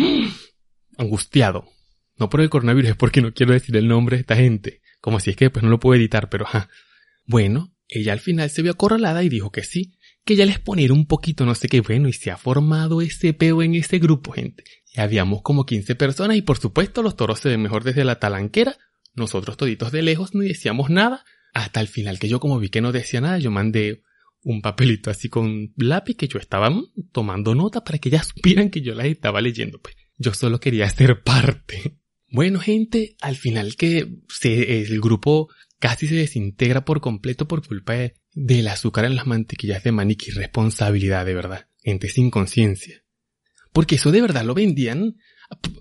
angustiado. 0.97 1.65
No 2.17 2.29
por 2.29 2.41
el 2.41 2.49
coronavirus, 2.49 2.91
es 2.91 2.95
porque 2.95 3.21
no 3.21 3.33
quiero 3.33 3.53
decir 3.53 3.75
el 3.77 3.87
nombre 3.87 4.17
de 4.17 4.21
esta 4.21 4.35
gente. 4.35 4.81
Como 4.99 5.19
si 5.19 5.31
es 5.31 5.35
que 5.35 5.49
pues 5.49 5.63
no 5.63 5.69
lo 5.69 5.79
puedo 5.79 5.99
editar, 5.99 6.29
pero 6.29 6.45
ajá. 6.45 6.69
Bueno, 7.25 7.73
ella 7.87 8.13
al 8.13 8.19
final 8.19 8.49
se 8.49 8.61
vio 8.61 8.71
acorralada 8.71 9.23
y 9.23 9.29
dijo 9.29 9.51
que 9.51 9.63
sí, 9.63 9.97
que 10.23 10.33
ella 10.33 10.45
les 10.45 10.59
ponía 10.59 10.93
un 10.93 11.07
poquito 11.07 11.45
no 11.45 11.55
sé 11.55 11.67
qué 11.67 11.81
bueno 11.81 12.07
y 12.07 12.13
se 12.13 12.29
ha 12.29 12.37
formado 12.37 13.01
ese 13.01 13.33
peo 13.33 13.63
en 13.63 13.75
ese 13.75 13.99
grupo, 13.99 14.33
gente. 14.33 14.63
Y 14.93 14.99
habíamos 14.99 15.41
como 15.41 15.65
15 15.65 15.95
personas 15.95 16.37
y 16.37 16.41
por 16.41 16.59
supuesto 16.59 17.01
los 17.01 17.15
toros 17.15 17.39
se 17.39 17.49
ven 17.49 17.61
mejor 17.61 17.83
desde 17.83 18.03
la 18.03 18.19
talanquera 18.19 18.77
nosotros 19.13 19.57
toditos 19.57 19.91
de 19.91 20.01
lejos 20.01 20.33
no 20.33 20.41
decíamos 20.41 20.89
nada. 20.89 21.25
Hasta 21.53 21.81
el 21.81 21.87
final 21.87 22.17
que 22.17 22.29
yo 22.29 22.39
como 22.39 22.59
vi 22.59 22.69
que 22.69 22.81
no 22.81 22.91
decía 22.91 23.19
nada, 23.19 23.37
yo 23.37 23.51
mandé 23.51 24.03
un 24.43 24.61
papelito 24.61 25.09
así 25.09 25.27
con 25.29 25.73
lápiz 25.75 26.15
que 26.15 26.27
yo 26.27 26.39
estaba 26.39 26.71
tomando 27.11 27.53
nota 27.55 27.83
para 27.83 27.97
que 27.97 28.09
ya 28.09 28.23
supieran 28.23 28.69
que 28.69 28.81
yo 28.81 28.95
las 28.95 29.07
estaba 29.07 29.41
leyendo. 29.41 29.79
Pues 29.81 29.95
yo 30.21 30.33
solo 30.33 30.59
quería 30.59 30.89
ser 30.89 31.23
parte. 31.23 31.97
Bueno, 32.29 32.59
gente, 32.59 33.15
al 33.21 33.35
final 33.35 33.75
que 33.75 34.07
se, 34.29 34.81
el 34.81 35.01
grupo 35.01 35.49
casi 35.79 36.07
se 36.07 36.15
desintegra 36.15 36.85
por 36.85 37.01
completo 37.01 37.47
por 37.47 37.65
culpa 37.67 37.95
del 38.33 38.67
azúcar 38.67 39.05
en 39.05 39.15
las 39.15 39.27
mantequillas 39.27 39.83
de 39.83 39.91
maní. 39.91 40.15
Qué 40.15 40.31
responsabilidad, 40.31 41.25
de 41.25 41.33
verdad. 41.33 41.67
Gente 41.83 42.07
sin 42.07 42.29
conciencia. 42.29 43.03
Porque 43.73 43.95
eso 43.95 44.11
de 44.11 44.21
verdad 44.21 44.45
lo 44.45 44.53
vendían 44.53 45.17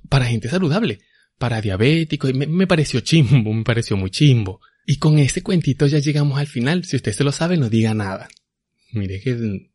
para 0.08 0.26
gente 0.26 0.48
saludable 0.48 1.00
para 1.40 1.62
diabéticos 1.62 2.30
y 2.30 2.34
me, 2.34 2.66
pareció 2.66 3.00
chimbo, 3.00 3.54
me 3.54 3.64
pareció 3.64 3.96
muy 3.96 4.10
chimbo. 4.10 4.60
Y 4.84 4.98
con 4.98 5.18
ese 5.18 5.42
cuentito 5.42 5.86
ya 5.86 5.98
llegamos 5.98 6.38
al 6.38 6.46
final. 6.46 6.84
Si 6.84 6.96
usted 6.96 7.14
se 7.14 7.24
lo 7.24 7.32
sabe, 7.32 7.56
no 7.56 7.70
diga 7.70 7.94
nada. 7.94 8.28
Mire 8.92 9.22
que 9.22 9.70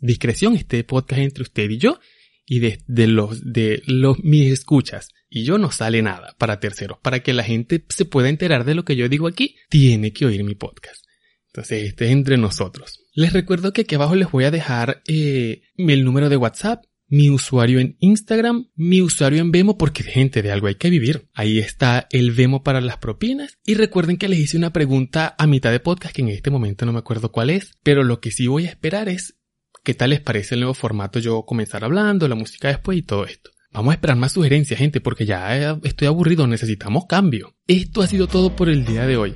discreción, 0.00 0.56
este 0.56 0.84
podcast 0.84 1.20
entre 1.20 1.42
usted 1.42 1.68
y 1.68 1.76
yo 1.76 2.00
y 2.46 2.60
de, 2.60 3.06
los 3.06 3.52
de 3.52 3.82
los 3.86 4.22
mis 4.22 4.52
escuchas 4.52 5.08
y 5.28 5.44
yo 5.44 5.58
no 5.58 5.70
sale 5.70 6.02
nada 6.02 6.34
para 6.38 6.60
terceros. 6.60 6.98
Para 7.02 7.22
que 7.22 7.32
la 7.32 7.44
gente 7.44 7.84
se 7.88 8.04
pueda 8.04 8.28
enterar 8.28 8.64
de 8.64 8.74
lo 8.74 8.84
que 8.84 8.96
yo 8.96 9.08
digo 9.08 9.26
aquí, 9.26 9.56
tiene 9.68 10.12
que 10.12 10.26
oír 10.26 10.44
mi 10.44 10.54
podcast. 10.54 11.04
Entonces, 11.48 11.84
este 11.84 12.06
es 12.06 12.12
entre 12.12 12.36
nosotros. 12.36 13.04
Les 13.14 13.32
recuerdo 13.32 13.72
que 13.72 13.82
aquí 13.82 13.94
abajo 13.94 14.14
les 14.14 14.30
voy 14.30 14.44
a 14.44 14.50
dejar 14.50 15.02
eh, 15.06 15.62
el 15.76 16.04
número 16.04 16.28
de 16.28 16.36
WhatsApp 16.36 16.84
mi 17.12 17.28
usuario 17.28 17.78
en 17.78 17.98
Instagram, 18.00 18.70
mi 18.74 19.02
usuario 19.02 19.42
en 19.42 19.52
Vemo, 19.52 19.76
porque 19.76 20.02
gente 20.02 20.40
de 20.40 20.50
algo 20.50 20.68
hay 20.68 20.76
que 20.76 20.88
vivir. 20.88 21.28
Ahí 21.34 21.58
está 21.58 22.06
el 22.10 22.30
Vemo 22.30 22.62
para 22.62 22.80
las 22.80 22.96
propinas. 22.96 23.58
Y 23.66 23.74
recuerden 23.74 24.16
que 24.16 24.28
les 24.28 24.38
hice 24.38 24.56
una 24.56 24.72
pregunta 24.72 25.34
a 25.36 25.46
mitad 25.46 25.70
de 25.70 25.78
podcast 25.78 26.16
que 26.16 26.22
en 26.22 26.28
este 26.28 26.50
momento 26.50 26.86
no 26.86 26.94
me 26.94 27.00
acuerdo 27.00 27.30
cuál 27.30 27.50
es, 27.50 27.76
pero 27.82 28.02
lo 28.02 28.20
que 28.20 28.30
sí 28.30 28.46
voy 28.46 28.64
a 28.64 28.70
esperar 28.70 29.10
es 29.10 29.36
qué 29.82 29.94
tal 29.94 30.10
les 30.10 30.20
parece 30.20 30.54
el 30.54 30.60
nuevo 30.60 30.74
formato 30.74 31.18
yo 31.18 31.42
comenzar 31.42 31.84
hablando, 31.84 32.28
la 32.28 32.34
música 32.34 32.68
después 32.68 32.98
y 32.98 33.02
todo 33.02 33.24
esto. 33.24 33.50
Vamos 33.72 33.92
a 33.92 33.94
esperar 33.94 34.16
más 34.16 34.32
sugerencias, 34.32 34.78
gente, 34.78 35.00
porque 35.00 35.24
ya 35.24 35.78
estoy 35.82 36.06
aburrido, 36.06 36.46
necesitamos 36.46 37.06
cambio. 37.06 37.54
Esto 37.66 38.02
ha 38.02 38.06
sido 38.06 38.26
todo 38.26 38.54
por 38.54 38.68
el 38.68 38.84
día 38.84 39.06
de 39.06 39.16
hoy. 39.16 39.34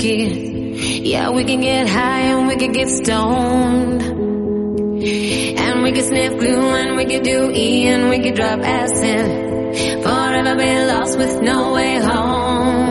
Yeah, 0.00 1.30
we 1.30 1.44
can 1.44 1.60
get 1.60 1.88
high 1.88 2.22
and 2.32 2.48
we 2.48 2.56
can 2.56 2.72
get 2.72 2.88
stoned. 2.88 4.02
And 4.02 5.82
we 5.82 5.92
can 5.92 6.04
sniff 6.04 6.38
glue 6.38 6.74
and 6.74 6.96
we 6.96 7.04
can 7.04 7.22
do 7.22 7.50
E 7.50 7.86
and 7.88 8.08
we 8.08 8.20
can 8.20 8.34
drop 8.34 8.60
acid. 8.60 9.26
Forever 10.02 10.56
be 10.56 10.84
lost 10.84 11.18
with 11.18 11.42
no 11.42 11.72
way 11.74 11.98
home. 11.98 12.81